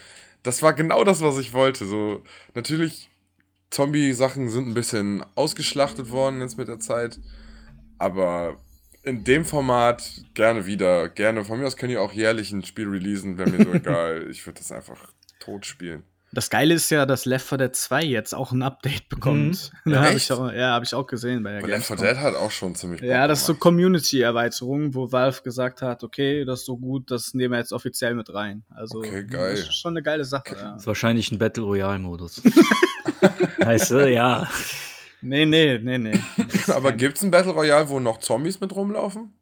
[0.42, 1.84] das war genau das, was ich wollte.
[1.84, 2.22] So,
[2.54, 3.10] natürlich,
[3.70, 7.18] Zombie-Sachen sind ein bisschen ausgeschlachtet worden jetzt mit der Zeit,
[7.98, 8.56] aber
[9.04, 10.02] in dem Format
[10.34, 11.08] gerne wieder.
[11.08, 11.44] Gerne.
[11.44, 14.26] Von mir aus können die auch jährlich ein Spiel releasen, wäre mir so egal.
[14.30, 15.08] Ich würde das einfach
[15.40, 16.04] tot spielen.
[16.34, 19.70] Das Geile ist ja, dass Left 4 Dead 2 jetzt auch ein Update bekommt.
[19.84, 22.08] Ja, Ja, habe ich, auch- ja, hab ich auch gesehen bei der Left 4 Gamescom.
[22.08, 23.54] Dead hat auch schon ziemlich Bock Ja, das ist so.
[23.54, 28.14] Community-Erweiterung, wo Valve gesagt hat, okay, das ist so gut, das nehmen wir jetzt offiziell
[28.14, 28.62] mit rein.
[28.70, 29.50] Also, Okay, geil.
[29.50, 30.56] das ist schon eine geile Sache.
[30.56, 30.70] Ja.
[30.72, 32.40] Das ist wahrscheinlich ein Battle Royale-Modus.
[33.58, 34.48] weißt du, ja.
[35.22, 36.18] Nee, nee, nee, nee.
[36.68, 39.32] Aber gibt es ein Battle Royale, wo noch Zombies mit rumlaufen?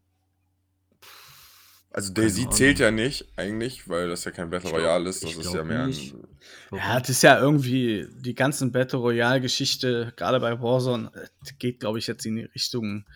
[1.92, 5.24] Also Daisy zählt ja nicht eigentlich, weil das ja kein Battle Royale ist.
[5.24, 6.14] Das ist ja mehr nicht.
[6.14, 6.78] ein.
[6.78, 11.26] Ja, das ist ja irgendwie die ganzen Battle Royale-Geschichte, gerade bei Warzone, äh,
[11.58, 13.06] geht, glaube ich, jetzt in die Richtung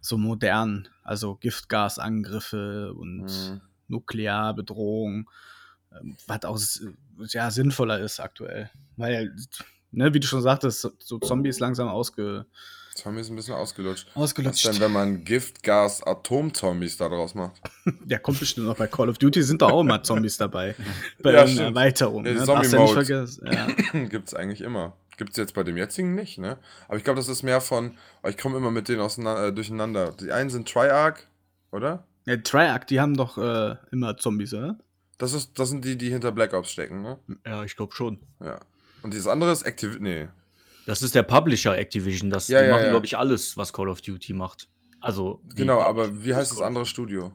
[0.00, 0.88] so modern.
[1.02, 3.60] Also Giftgasangriffe und Mhm.
[3.88, 5.28] Nuklearbedrohung,
[5.92, 6.58] ähm, was auch
[7.28, 8.70] ja, sinnvoller ist aktuell.
[8.96, 9.36] Weil,
[9.92, 12.46] ne, wie du schon sagtest, so- Zombies langsam ausge,
[12.94, 14.06] Zombies ein bisschen ausgelutscht.
[14.14, 14.66] Was ausgelutscht.
[14.66, 17.58] denn, wenn man Giftgas Atomzombies da draus macht?
[18.06, 20.74] Ja, kommt bestimmt noch bei Call of Duty, sind doch auch immer Zombies dabei.
[21.22, 21.60] Bei Ja, ja, stimmt.
[21.68, 22.26] Erweiterung.
[22.26, 22.44] Ja, Ne?
[22.44, 23.50] Zombie Darfst ja.
[23.50, 23.66] Ja.
[24.08, 24.92] Gibt es eigentlich immer.
[25.16, 26.58] Gibt es jetzt bei dem jetzigen nicht, ne?
[26.88, 27.96] Aber ich glaube, das ist mehr von.
[28.22, 30.12] oh, Ich komme immer mit denen auseinander, äh, durcheinander.
[30.20, 31.26] Die einen sind Triarch,
[31.70, 32.04] oder?
[32.26, 34.78] ja, Triarch, die haben doch äh, immer Zombies, oder?
[35.18, 37.18] Das, ist, das sind die, die hinter Black Ops stecken, ne?
[37.46, 38.20] Ja, ich glaube schon.
[38.42, 38.58] Ja.
[39.02, 39.98] Und dieses andere ist Activ.
[40.00, 40.28] Nee.
[40.86, 42.30] Das ist der Publisher Activision.
[42.30, 42.90] Das, Ja, die ja, machen, ja.
[42.90, 44.68] glaube ich, alles, was Call of Duty macht.
[45.00, 45.40] Also.
[45.54, 47.32] Genau, aber wie heißt das andere Studio?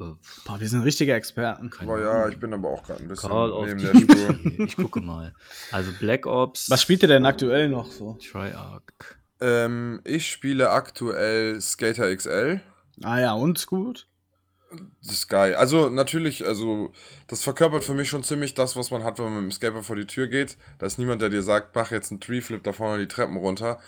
[0.00, 0.04] Äh,
[0.46, 1.70] Boah, wir sind richtige Experten.
[1.70, 4.00] keine Boah, ja, ich bin aber auch gerade ein bisschen Call of der Duty.
[4.12, 4.38] Spur.
[4.66, 5.34] Ich gucke mal.
[5.72, 6.70] Also Black Ops.
[6.70, 8.18] Was spielt ihr denn aktuell noch so?
[8.30, 8.82] Triarch.
[9.40, 12.60] ähm, ich spiele aktuell Skater XL.
[13.02, 14.07] Ah ja, und gut.
[15.02, 15.54] Das ist geil.
[15.54, 16.92] Also natürlich, also
[17.26, 19.86] das verkörpert für mich schon ziemlich das, was man hat, wenn man mit dem Skateboard
[19.86, 20.58] vor die Tür geht.
[20.78, 23.80] Da ist niemand, der dir sagt, mach jetzt einen Tree-Flip da vorne die Treppen runter.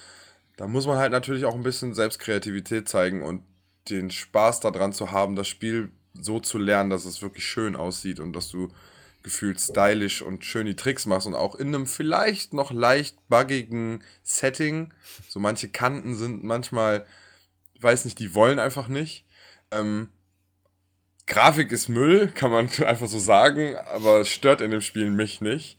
[0.56, 3.42] Da muss man halt natürlich auch ein bisschen Selbstkreativität zeigen und
[3.88, 8.20] den Spaß daran zu haben, das Spiel so zu lernen, dass es wirklich schön aussieht
[8.20, 8.68] und dass du
[9.22, 14.02] gefühlt stylisch und schön die Tricks machst und auch in einem vielleicht noch leicht buggigen
[14.22, 14.92] Setting.
[15.28, 17.06] So manche Kanten sind manchmal,
[17.80, 19.26] weiß nicht, die wollen einfach nicht.
[19.70, 20.08] Ähm,
[21.30, 25.40] Grafik ist Müll, kann man einfach so sagen, aber es stört in dem Spiel mich
[25.40, 25.78] nicht.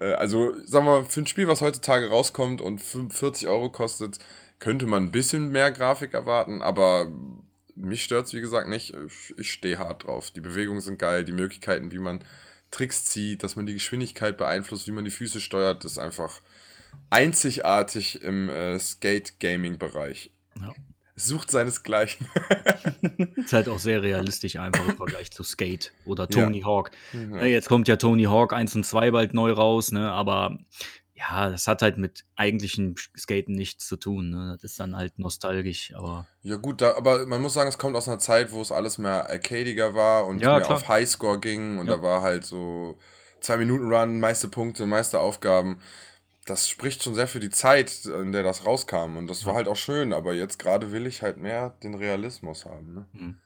[0.00, 4.18] Äh, Also, sagen wir mal, für ein Spiel, was heutzutage rauskommt und 45 Euro kostet,
[4.60, 7.10] könnte man ein bisschen mehr Grafik erwarten, aber
[7.74, 8.94] mich stört es, wie gesagt, nicht.
[9.38, 10.30] Ich, stehe hart drauf.
[10.30, 12.22] Die Bewegungen sind geil, die Möglichkeiten, wie man
[12.70, 16.40] Tricks zieht, dass man die Geschwindigkeit beeinflusst, wie man die Füße steuert, ist einfach
[17.10, 20.30] einzigartig im äh, Skate-Gaming-Bereich.
[20.60, 20.74] Ja.
[21.26, 22.26] Sucht seinesgleichen.
[23.36, 26.90] Ist halt auch sehr realistisch einfach im Vergleich zu Skate oder Tony Hawk.
[27.12, 27.20] Ja.
[27.20, 30.10] Ne, jetzt kommt ja Tony Hawk 1 und 2 bald neu raus, ne?
[30.12, 30.58] Aber
[31.14, 34.30] ja, das hat halt mit eigentlichem Skaten nichts zu tun.
[34.30, 34.58] Ne?
[34.60, 37.94] Das ist dann halt nostalgisch, aber Ja gut, da, aber man muss sagen, es kommt
[37.96, 40.78] aus einer Zeit, wo es alles mehr arcadiger war und Ja, mehr klar.
[40.78, 41.96] auf Highscore ging und Ja.
[41.96, 42.98] da war halt so
[43.40, 45.80] zwei Minuten Run, meiste Punkte, meiste Aufgaben.
[46.44, 49.68] Das spricht schon sehr für die Zeit, in der das rauskam und das war halt
[49.68, 52.94] auch schön, aber jetzt gerade will ich halt mehr den Realismus haben.
[52.94, 53.36] Ne?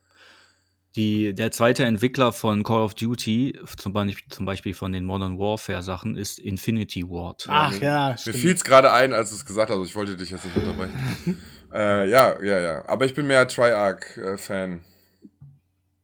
[0.96, 5.38] die, der zweite Entwickler von Call of Duty, zum Beispiel, zum Beispiel von den Modern
[5.38, 7.46] Warfare Sachen, ist Infinity Ward.
[7.48, 8.36] Ach ja, Mir stimmt.
[8.36, 11.38] fiel es gerade ein, als du es gesagt hast, ich wollte dich jetzt nicht unterbrechen.
[11.72, 12.88] äh, ja, ja, ja.
[12.88, 14.80] Aber ich bin mehr Triarch-Fan,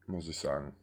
[0.07, 0.75] muss ich sagen.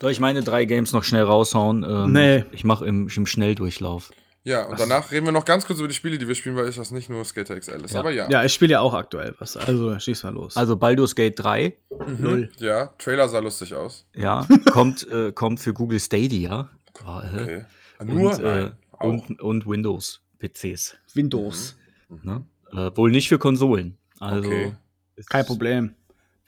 [0.00, 1.84] Soll ich meine drei Games noch schnell raushauen?
[1.84, 2.44] Ähm, Nee.
[2.52, 4.10] Ich mache im, im Schnelldurchlauf.
[4.44, 4.80] Ja, und Was?
[4.80, 6.90] danach reden wir noch ganz kurz über die Spiele, die wir spielen, weil ich das
[6.90, 7.94] nicht nur Skater XL ist.
[7.94, 8.00] Ja.
[8.00, 8.28] Aber ja.
[8.28, 9.56] Ja, ich spiele ja auch aktuell was.
[9.56, 10.56] Also schieß mal los.
[10.56, 11.76] Also Baldur's Gate 3,
[12.06, 12.16] Mhm.
[12.20, 12.50] Null.
[12.58, 14.04] Ja, Trailer sah lustig aus.
[14.16, 16.68] ja, kommt, äh, kommt für Google Stadia.
[17.06, 17.42] Oh, äh.
[17.42, 17.64] Okay.
[18.04, 18.32] Nur?
[18.32, 20.96] Und, äh, und, und Windows-PCs.
[21.14, 21.76] Windows.
[22.08, 22.20] Mhm.
[22.24, 22.44] Ne?
[22.72, 23.96] Äh, wohl nicht für Konsolen.
[24.18, 24.72] Also Okay.
[25.28, 25.94] Kein Problem.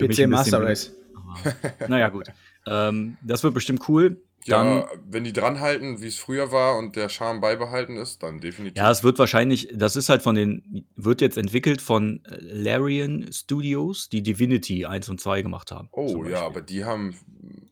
[0.01, 0.63] PC Master.
[0.63, 0.93] Race.
[1.87, 2.27] Naja, gut.
[2.67, 4.17] Ähm, das wird bestimmt cool.
[4.47, 8.41] Dann, Ja, wenn die dranhalten, wie es früher war und der Charme beibehalten ist, dann
[8.41, 8.77] definitiv.
[8.77, 13.33] ja, es wird wahrscheinlich, das ist halt von den, wird jetzt entwickelt von äh, Larian
[13.33, 15.89] Studios, die Divinity 1 und 2 gemacht haben.
[15.93, 17.17] Oh ja, aber die haben,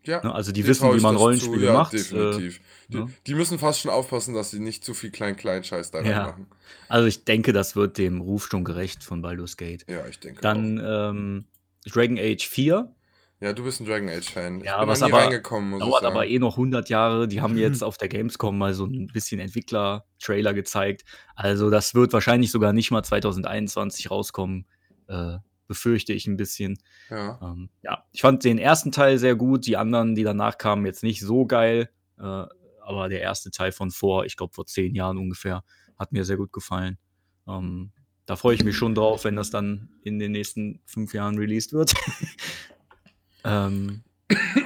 [0.04, 1.92] ja, Ne, also die wissen, wie man zu, Rollenspiele ja, macht.
[1.92, 2.60] Äh, definitiv.
[2.88, 3.08] Die, ne?
[3.26, 6.22] die müssen fast schon aufpassen, dass sie nicht zu viel Klein-Klein-Scheiß da Ja.
[6.24, 6.46] reinmachen.
[6.88, 9.84] Also ich denke, das wird dem Ruf schon gerecht von Baldur's Gate.
[9.88, 10.42] Ja, ich denke auch.
[10.42, 11.44] Dann ähm,
[11.86, 12.90] Dragon Age 4,
[13.42, 14.60] Ja, du bist ein Dragon Age-Fan.
[14.60, 17.26] Ja, was aber dauert aber eh noch 100 Jahre.
[17.26, 21.02] Die haben jetzt auf der Gamescom mal so ein bisschen Entwickler-Trailer gezeigt.
[21.34, 24.66] Also das wird wahrscheinlich sogar nicht mal 2021 rauskommen,
[25.08, 26.78] äh, befürchte ich ein bisschen.
[27.10, 27.40] Ja.
[27.42, 31.02] Ähm, ja, ich fand den ersten Teil sehr gut, die anderen, die danach kamen, jetzt
[31.02, 31.90] nicht so geil.
[32.20, 35.64] Äh, aber der erste Teil von vor, ich glaube vor zehn Jahren ungefähr,
[35.98, 36.96] hat mir sehr gut gefallen.
[37.48, 37.90] Ähm,
[38.24, 41.72] da freue ich mich schon drauf, wenn das dann in den nächsten fünf Jahren released
[41.72, 41.92] wird.
[43.44, 44.02] ähm,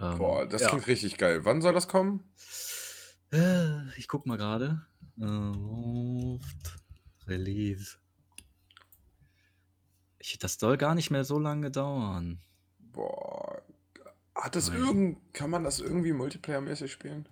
[0.00, 0.68] Ähm, Boah, das ja.
[0.68, 1.44] klingt richtig geil.
[1.44, 2.24] Wann soll das kommen?
[3.32, 4.86] Äh, Ich guck mal gerade.
[5.20, 6.38] Äh,
[7.28, 7.96] Release.
[10.18, 12.40] Ich, das soll gar nicht mehr so lange dauern.
[12.78, 13.62] Boah.
[14.34, 15.18] Hat das irgend.
[15.34, 17.28] Kann man das irgendwie multiplayermäßig spielen?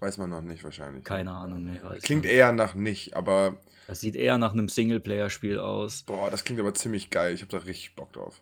[0.00, 1.04] Weiß man noch nicht wahrscheinlich.
[1.04, 1.64] Keine Ahnung.
[1.64, 2.32] Nee, Klingt nicht.
[2.32, 6.02] eher nach nicht, aber Das sieht eher nach einem Singleplayer-Spiel aus.
[6.04, 7.34] boah, das klingt aber ziemlich geil.
[7.34, 8.40] Ich habe da richtig Bock drauf.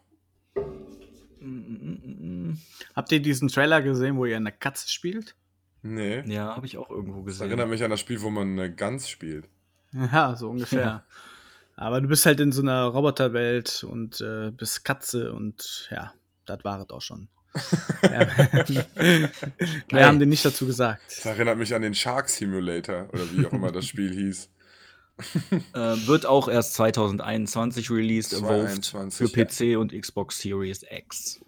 [1.40, 1.97] Mm, mm,
[2.94, 5.34] Habt ihr diesen Trailer gesehen, wo ihr eine Katze spielt?
[5.82, 6.22] Nee.
[6.26, 7.48] Ja, habe ich auch irgendwo Das gesehen.
[7.48, 9.48] erinnert mich an das Spiel, wo man eine Gans spielt.
[9.92, 11.04] Ja, so ungefähr.
[11.76, 16.12] Aber du bist halt in so einer Roboterwelt und äh, bist Katze und ja,
[16.44, 17.28] das war es auch schon.
[18.02, 18.26] ja.
[19.88, 21.02] Wir haben dir nicht dazu gesagt.
[21.06, 24.50] Das erinnert mich an den Shark Simulator oder wie auch immer das Spiel hieß.
[25.74, 31.40] Äh, wird auch erst 2021 released, Evolved 2021, für PC und Xbox Series X.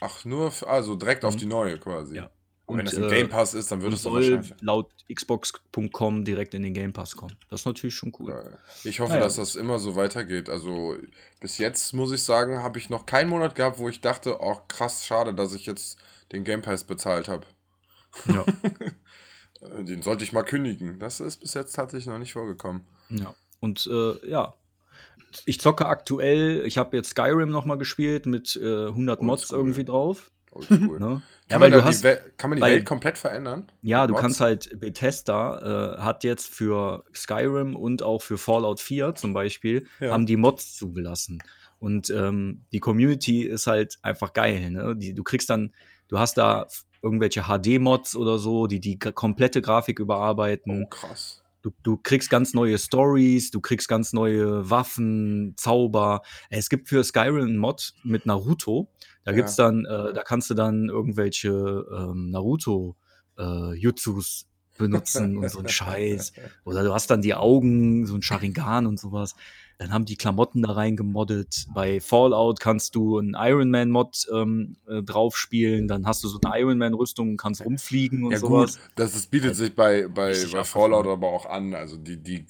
[0.00, 1.38] Ach, nur, für, also direkt auf Mhm.
[1.38, 2.16] die neue quasi.
[2.16, 2.30] Ja.
[2.66, 4.54] Und wenn das im Game Pass ist, dann wird Und es doch wahrscheinlich.
[4.62, 7.36] laut Xbox.com direkt in den Game Pass kommen.
[7.50, 8.58] Das ist natürlich schon cool.
[8.84, 9.24] Ich hoffe, Naja.
[9.24, 10.48] dass das immer so weitergeht.
[10.48, 10.96] Also
[11.40, 14.56] bis jetzt muss ich sagen, habe ich noch keinen Monat gehabt, wo ich dachte, oh
[14.68, 15.98] krass, schade, dass ich jetzt
[16.32, 17.46] den Game Pass bezahlt habe.
[18.26, 18.44] Ja.
[19.62, 20.98] Äh, Den sollte ich mal kündigen.
[20.98, 22.86] Das ist bis jetzt tatsächlich noch nicht vorgekommen.
[23.08, 23.34] ja.
[23.60, 24.52] Und äh, ja.
[25.46, 29.58] Ich zocke aktuell, ich habe jetzt Skyrim nochmal gespielt mit äh, 100 Mods Oldschool.
[29.58, 30.30] irgendwie drauf.
[30.52, 31.00] Oldschool.
[31.00, 31.22] Ne?
[31.48, 32.02] Kann, weil man hast,
[32.36, 33.66] kann man die bei- Welt komplett verändern?
[33.82, 34.20] Ja, du Mods?
[34.22, 39.86] kannst halt, Bethesda äh, hat jetzt für Skyrim und auch für Fallout 4 zum Beispiel,
[40.00, 40.12] Ja.
[40.12, 41.42] haben die Mods zugelassen.
[41.80, 44.70] Und ähm, die Community ist halt einfach geil.
[44.70, 44.94] Ne?
[44.96, 45.74] Die, du kriegst dann,
[46.08, 46.66] du hast da
[47.02, 50.84] irgendwelche HD-Mods oder so, die die komplette Grafik überarbeiten.
[50.84, 51.42] Oh, krass.
[51.64, 56.20] Du, du kriegst ganz neue Stories, du kriegst ganz neue Waffen, Zauber.
[56.50, 58.90] Es gibt für Skyrim einen Mod mit Naruto.
[59.24, 59.36] Da Ja.
[59.38, 61.48] gibt's dann, äh, da kannst du dann irgendwelche
[61.90, 62.96] ähm, Naruto
[63.38, 64.46] äh, Jutsus
[64.76, 66.34] benutzen und so ein Scheiß.
[66.66, 69.34] Oder du hast dann die Augen, so ein Sharingan und sowas.
[69.78, 71.66] Dann haben die Klamotten da reingemoddet.
[71.74, 75.88] Bei Fallout kannst du einen Iron Man Mod ähm, äh, drauf spielen.
[75.88, 78.74] Dann hast du so eine Iron Man Rüstung, kannst rumfliegen und Ja sowas.
[78.78, 80.64] gut, das, das bietet sich bei, bei, bei.
[80.64, 81.74] Fallout aber auch an.
[81.74, 82.46] Also die, die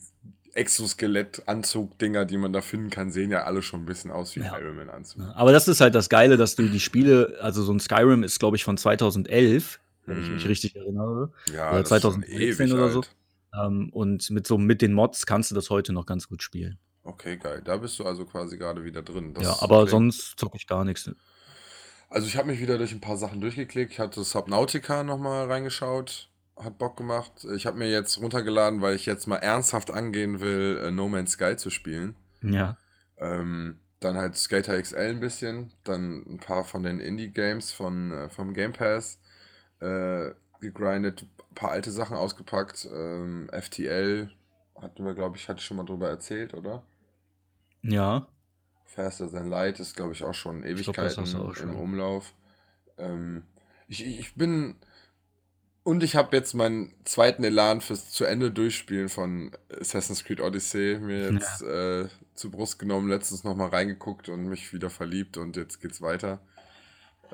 [0.54, 4.58] Exoskelett-Anzug-Dinger, die man da finden kann, sehen ja alle schon ein bisschen aus wie Ja.
[4.58, 5.22] Iron Man-Anzug.
[5.34, 8.38] Aber das ist halt das Geile, dass du die Spiele, also so ein Skyrim ist,
[8.38, 10.48] glaube ich, von 2011, wenn ich mich Mhm.
[10.48, 11.32] richtig erinnere.
[11.52, 13.00] Ja, Oder das ist schon 2016 oder so.
[13.00, 13.10] alt.
[13.66, 16.78] Ähm, und mit so mit den Mods kannst du das heute noch ganz gut spielen.
[17.04, 17.60] Okay, geil.
[17.62, 19.34] Da bist du also quasi gerade wieder drin.
[19.38, 19.90] Ja, aber okay.
[19.90, 21.10] sonst zocke ich gar nichts.
[22.08, 23.92] Also ich habe mich wieder durch ein paar Sachen durchgeklickt.
[23.92, 26.30] Ich hatte Subnautica nochmal reingeschaut.
[26.56, 27.46] Hat Bock gemacht.
[27.56, 31.32] Ich habe mir jetzt runtergeladen, weil ich jetzt mal ernsthaft angehen will, äh, No Man's
[31.32, 32.14] Sky zu spielen.
[32.42, 32.78] Ja.
[33.18, 38.28] Ähm, dann halt Skater XL ein bisschen, dann ein paar von den Indie-Games von, äh,
[38.28, 39.18] vom Game Pass
[39.80, 40.30] äh,
[40.60, 42.88] gegrindet, ein paar alte Sachen ausgepackt.
[42.92, 44.30] Ähm, FTL
[44.80, 46.84] hatten wir, glaube ich, hatte ich schon mal drüber erzählt, oder?
[47.84, 48.26] Ja.
[48.86, 51.76] Faster Than Light ist, glaube ich, auch schon glaub, Ewigkeiten du auch im schon.
[51.76, 52.32] Umlauf.
[52.98, 53.44] Ähm,
[53.88, 54.76] ich, ich bin.
[55.82, 60.98] Und ich habe jetzt meinen zweiten Elan fürs zu Ende durchspielen von Assassin's Creed Odyssey
[60.98, 65.82] mir jetzt äh, zur Brust genommen, letztens nochmal reingeguckt und mich wieder verliebt und jetzt
[65.82, 66.40] geht's weiter.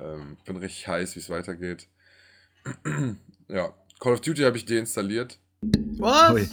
[0.01, 1.86] Ähm, bin richtig heiß, wie es weitergeht.
[3.48, 5.38] ja, Call of Duty habe ich deinstalliert.
[5.62, 6.32] Was?
[6.32, 6.48] Ui.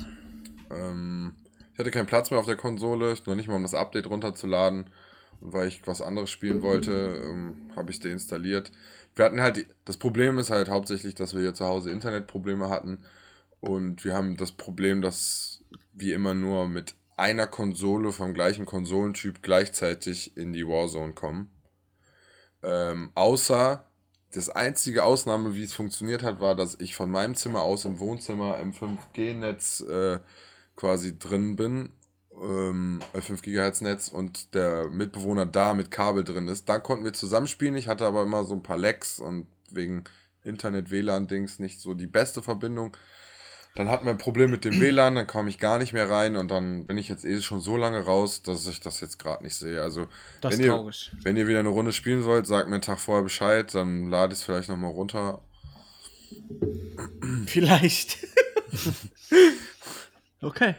[0.70, 1.36] Ähm,
[1.78, 4.90] ich hatte keinen Platz mehr auf der Konsole, noch nicht mal um das Update runterzuladen.
[5.42, 8.72] Und weil ich was anderes spielen wollte, ähm, habe ich deinstalliert.
[9.16, 12.70] Wir hatten halt, die- das Problem ist halt hauptsächlich, dass wir hier zu Hause Internetprobleme
[12.70, 13.06] hatten.
[13.60, 15.64] Und wir haben das Problem, dass
[15.94, 21.52] wir immer nur mit einer Konsole vom gleichen Konsolentyp gleichzeitig in die Warzone kommen.
[22.64, 23.86] Ähm, außer
[24.34, 28.00] das einzige Ausnahme, wie es funktioniert hat, war, dass ich von meinem Zimmer aus im
[28.00, 30.20] Wohnzimmer im 5G-Netz äh,
[30.78, 31.90] quasi drin bin,
[32.42, 36.70] ähm, äh, 5 GHz Netz und der Mitbewohner da mit Kabel drin ist.
[36.70, 37.76] Dann konnten wir zusammenspielen.
[37.76, 40.06] Ich hatte aber immer so ein paar Lags und wegen
[40.44, 42.96] Internet, WLAN-Dings nicht so die beste Verbindung.
[43.76, 46.36] Dann hatten wir ein Problem mit dem WLAN, dann kam ich gar nicht mehr rein
[46.36, 49.44] und dann bin ich jetzt eh schon so lange raus, dass ich das jetzt gerade
[49.44, 49.82] nicht sehe.
[49.82, 50.08] Also,
[50.42, 50.92] wenn ihr,
[51.24, 54.34] wenn ihr wieder eine Runde spielen wollt, sagt mir einen Tag vorher Bescheid, dann lade
[54.34, 55.42] ich es vielleicht nochmal runter.
[57.46, 58.18] Vielleicht.
[60.42, 60.76] okay.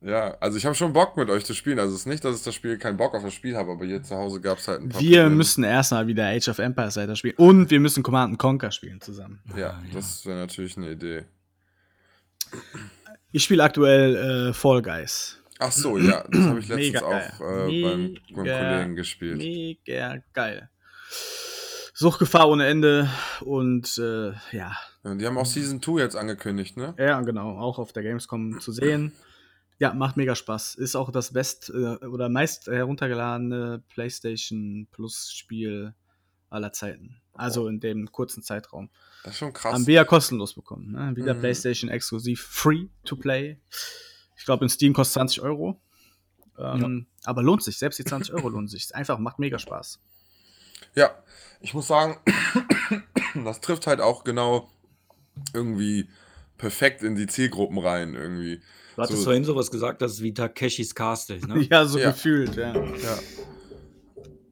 [0.00, 1.80] Ja, also ich habe schon Bock mit euch zu spielen.
[1.80, 3.84] Also es ist nicht, dass ich das Spiel keinen Bock auf das Spiel habe, aber
[3.84, 5.36] hier zu Hause gab es halt ein paar Wir Probleme.
[5.36, 7.34] müssen erstmal wieder Age of Empires weiter spielen.
[7.36, 9.40] Und wir müssen Command Conquer spielen zusammen.
[9.56, 11.24] Ja, das wäre natürlich eine Idee.
[13.32, 15.42] Ich spiele aktuell äh, Fall Guys.
[15.58, 19.38] Ach so, ja, das habe ich letztens auch äh, beim, beim Kollegen gespielt.
[19.38, 20.70] Mega geil.
[21.98, 24.72] Suchtgefahr ohne Ende und äh, ja.
[25.02, 26.94] Ja, Die haben auch Season 2 jetzt angekündigt, ne?
[26.96, 29.12] Ja, genau, auch auf der Gamescom zu sehen.
[29.80, 30.76] Ja, macht mega Spaß.
[30.76, 35.92] Ist auch das best äh, oder meist heruntergeladene PlayStation Plus Spiel
[36.50, 37.20] aller Zeiten.
[37.34, 38.90] Also in dem kurzen Zeitraum.
[39.24, 39.74] Das ist schon krass.
[39.74, 40.92] Haben wir ja kostenlos bekommen.
[40.92, 41.16] Ne?
[41.16, 41.40] Wieder Mhm.
[41.40, 43.60] PlayStation exklusiv free to play.
[44.36, 45.80] Ich glaube, in Steam kostet 20 Euro.
[46.58, 47.76] Ähm, Aber lohnt sich.
[47.76, 48.94] Selbst die 20 Euro lohnt sich.
[48.94, 50.00] Einfach macht mega Spaß.
[50.98, 51.10] Ja,
[51.60, 52.16] ich muss sagen,
[53.44, 54.68] das trifft halt auch genau
[55.54, 56.08] irgendwie
[56.56, 58.60] perfekt in die Zielgruppen rein irgendwie.
[58.96, 61.66] Du hattest So- vorhin sowas gesagt, das ist wie Takeshis Castle, ne?
[61.70, 62.10] Ja, so Ja.
[62.10, 62.74] gefühlt, ja.
[62.74, 63.18] Ja.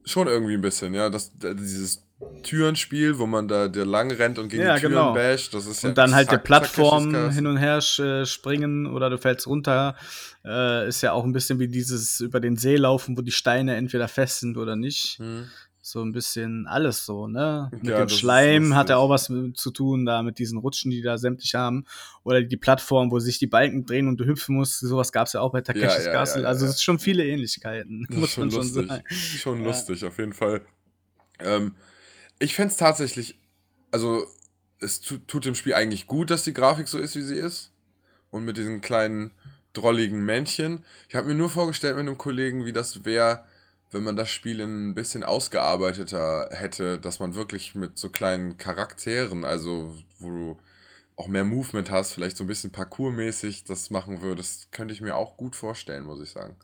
[0.05, 1.09] Schon irgendwie ein bisschen, ja.
[1.09, 2.03] Das, da- dieses
[2.43, 5.13] Türenspiel, wo man da der lang rennt und gegen Ja, die Türen genau.
[5.13, 9.09] basht, das ist ja Und dann halt der Plattform hin und her äh, springen oder
[9.09, 9.95] du fällst runter.
[10.45, 13.75] Äh, ist ja auch ein bisschen wie dieses über den See laufen, wo die Steine
[13.75, 15.19] entweder fest sind oder nicht.
[15.19, 15.49] Hm.
[15.89, 17.69] So ein bisschen alles so, ne?
[17.71, 20.37] Mit Ja, dem das ist Schleim hat er auch was mit, zu tun, da mit
[20.37, 21.85] diesen Rutschen, die da sämtlich haben.
[22.23, 24.79] Oder die Plattform, wo sich die Balken drehen und du hüpfen musst.
[24.79, 26.45] Sowas gab es ja auch bei Takeshis ja, ja, Castle.
[26.47, 28.87] also es ist schon viele Ähnlichkeiten, Das muss schon man schon lustig.
[28.89, 29.03] sagen.
[29.09, 30.61] Schon lustig, auf jeden Fall.
[31.39, 31.75] Ähm,
[32.39, 33.39] ich fände es tatsächlich,
[33.91, 34.25] also
[34.79, 37.71] es tu, tut dem Spiel eigentlich gut, dass die Grafik so ist, wie sie ist.
[38.29, 39.31] Und mit diesen kleinen,
[39.71, 40.83] drolligen Männchen.
[41.07, 43.45] Ich habe mir nur vorgestellt mit einem Kollegen, wie das wäre,
[43.91, 49.45] wenn man das Spiel ein bisschen ausgearbeiteter hätte, dass man wirklich mit so kleinen Charakteren,
[49.45, 50.57] also wo du
[51.15, 55.15] auch mehr Movement hast, vielleicht so ein bisschen parkourmäßig das machen würdest, könnte ich mir
[55.15, 56.55] auch gut vorstellen, muss ich sagen.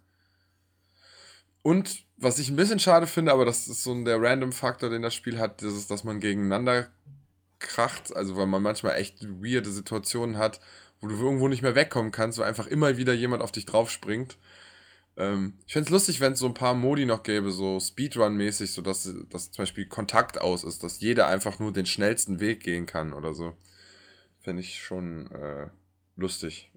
[1.63, 5.15] Und was ich ein bisschen schade finde, aber das ist so der Random-Faktor, den das
[5.15, 6.87] Spiel hat, das ist, dass man gegeneinander
[7.59, 10.59] kracht, also weil man manchmal echt weirde Situationen hat,
[10.99, 14.37] wo du irgendwo nicht mehr wegkommen kannst, weil einfach immer wieder jemand auf dich draufspringt.
[15.15, 18.71] Ähm, ich fände es lustig, wenn es so ein paar Modi noch gäbe, so Speedrun-mäßig,
[18.71, 22.61] so dass, dass zum Beispiel Kontakt aus ist, dass jeder einfach nur den schnellsten Weg
[22.63, 23.55] gehen kann oder so.
[24.39, 25.67] Fände ich schon äh,
[26.15, 26.71] lustig.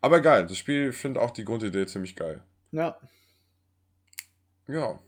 [0.00, 2.42] Aber geil, das Spiel finde auch die Grundidee ziemlich geil.
[2.70, 2.96] Ja.
[4.68, 4.98] Ja,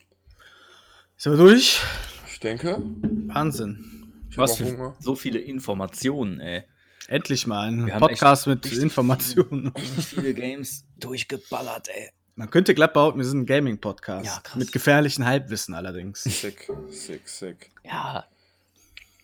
[1.17, 1.81] Sind wir durch?
[2.27, 2.79] ich denke.
[3.27, 4.25] Wahnsinn.
[4.31, 4.97] Ich Was für Hunger.
[4.99, 6.65] so viele Informationen, ey.
[7.09, 9.69] Endlich mal ein Wir haben Podcast echt mit richtig Informationen.
[9.77, 12.11] Richtig viele Games durchgeballert, ey.
[12.41, 14.25] Man könnte glatt behaupten, wir sind ein Gaming-Podcast.
[14.25, 14.57] Ja, krass.
[14.57, 16.23] Mit gefährlichen Halbwissen allerdings.
[16.23, 17.71] Sick, sick, sick.
[17.85, 18.25] Ja.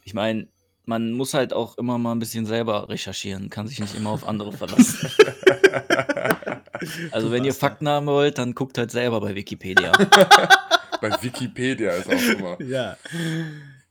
[0.05, 0.49] Ich meine,
[0.85, 4.29] man muss halt auch immer mal ein bisschen selber recherchieren, kann sich nicht immer auf
[4.29, 5.09] andere verlassen.
[7.11, 9.93] also, wenn ihr Fakten haben wollt, dann guckt halt selber bei Wikipedia.
[11.01, 12.61] Bei Wikipedia ist auch immer.
[12.63, 12.97] ja.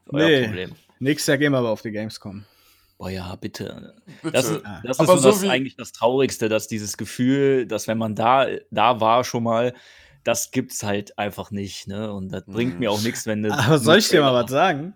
[0.10, 0.44] Euer Nee.
[0.46, 0.72] Problem.
[1.00, 2.46] Nächstes Jahr gehen wir aber auf die Gamescom.
[2.98, 3.94] Boah, ja, bitte.
[4.24, 4.32] Bitte.
[4.34, 8.16] Das, ist- das ist so das eigentlich das Traurigste, dass dieses Gefühl, dass wenn man
[8.16, 9.74] da, da war schon mal,
[10.24, 12.12] das gibt's halt einfach nicht, ne?
[12.12, 13.52] Und das bringt mir auch nichts, wenn du.
[13.52, 14.94] Aber soll ich dir mal was sagen?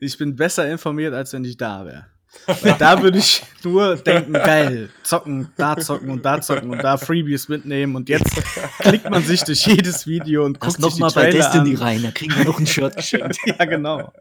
[0.00, 2.06] Ich bin besser informiert, als wenn ich da wäre.
[2.46, 6.96] Weil da würde ich nur denken, geil, zocken, da zocken und da zocken und da
[6.96, 8.30] Freebies mitnehmen und jetzt
[8.78, 11.76] klickt man sich durch jedes Video und guckt noch sich mal die bei Trailer Destiny
[11.76, 11.82] an.
[11.82, 13.38] rein, da kriegen wir noch ein Shirt geschenkt.
[13.46, 14.12] ja, genau.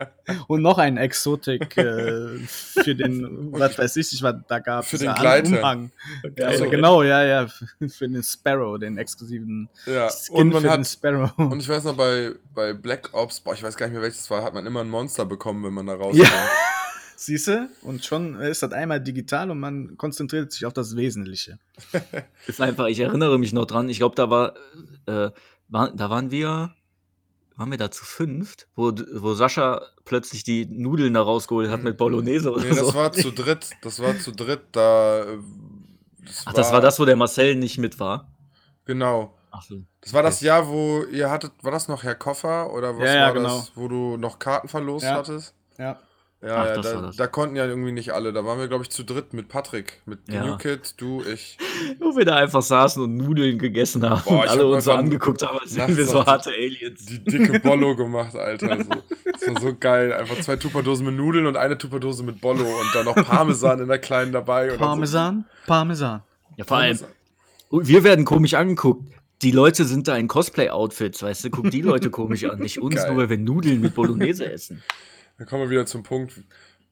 [0.47, 4.85] Und noch ein Exotik äh, für den, was weiß ich, was da gab.
[4.85, 5.59] Für den Gleiter.
[5.59, 5.91] Umhang.
[6.35, 6.47] Geil.
[6.47, 10.79] Also genau, ja, ja, für den Sparrow, den exklusiven Ja, Skin und man für den
[10.79, 11.31] hat, Sparrow.
[11.37, 14.29] und ich weiß noch, bei, bei Black Ops, boah, ich weiß gar nicht mehr welches
[14.31, 16.25] war, hat man immer ein Monster bekommen, wenn man da raus Ja.
[17.15, 17.19] war.
[17.19, 17.69] Siehst du?
[17.81, 21.59] Und schon ist das einmal digital und man konzentriert sich auf das Wesentliche.
[22.47, 24.53] ist einfach, ich erinnere mich noch dran, ich glaube, da war,
[25.07, 25.31] äh,
[25.67, 26.73] war, da waren wir,
[27.55, 31.97] waren wir da zu fünft, wo, wo Sascha plötzlich die Nudeln da rausgeholt hat mit
[31.97, 32.93] Bolognese oder Nee, das so.
[32.93, 35.23] war zu dritt, das war zu dritt, da.
[35.23, 35.37] äh,
[36.25, 38.29] Das Ach, das war das, wo der Marcel nicht mit war.
[38.85, 39.33] Genau.
[39.51, 39.81] Ach so.
[40.01, 43.15] Das war das Jahr, wo ihr hattet, war das noch Herr Koffer oder was Ja,
[43.15, 43.57] ja, war genau.
[43.59, 45.15] das, wo du noch Karten verlost Ja.
[45.15, 45.55] hattest?
[45.77, 45.97] Ja.
[46.45, 47.15] Ja, Ach, ja das war da, das.
[47.15, 48.31] da konnten ja irgendwie nicht alle.
[48.31, 50.45] Da waren wir, glaube ich, zu dritt mit Patrick, mit Ja.
[50.45, 51.57] New Kid, du, ich.
[51.99, 54.91] Wo wir da einfach saßen und Nudeln gegessen haben Boah, und alle hab uns so
[54.91, 57.05] angeguckt haben, als wären wir so harte Aliens.
[57.05, 58.77] Die dicke Bollo gemacht, Alter.
[58.83, 58.89] So.
[59.31, 60.13] Das war so geil.
[60.13, 63.87] Einfach zwei Tupperdosen mit Nudeln und eine Tupperdose mit Bollo und dann noch Parmesan in
[63.87, 64.69] der kleinen dabei.
[64.77, 66.21] Parmesan, Parmesan.
[66.57, 66.67] Ja, So.
[66.67, 67.87] vor allem, Parmesan.
[67.87, 69.03] wir werden komisch angeguckt.
[69.41, 72.95] Die Leute sind da in Cosplay-Outfits, weißt du, guck die Leute komisch an, nicht uns,
[72.95, 73.09] Geil.
[73.09, 74.81] nur weil wir Nudeln mit Bolognese essen.
[75.37, 76.33] Dann kommen wir wieder zum Punkt.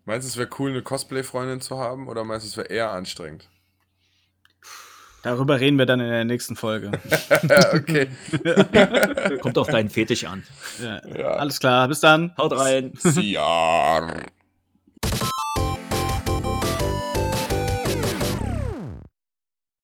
[0.05, 2.91] Meinst du, es wäre cool, eine Cosplay-Freundin zu haben oder meinst du, es wäre eher
[2.91, 3.49] anstrengend?
[5.23, 6.91] Darüber reden wir dann in der nächsten Folge.
[7.47, 8.09] Ja, okay.
[9.41, 10.43] Kommt auf deinen Fetisch an.
[10.83, 11.01] ja.
[11.07, 11.27] Ja.
[11.35, 12.35] Alles klar, bis dann.
[12.37, 12.91] Haut rein.
[13.15, 14.01] Ja.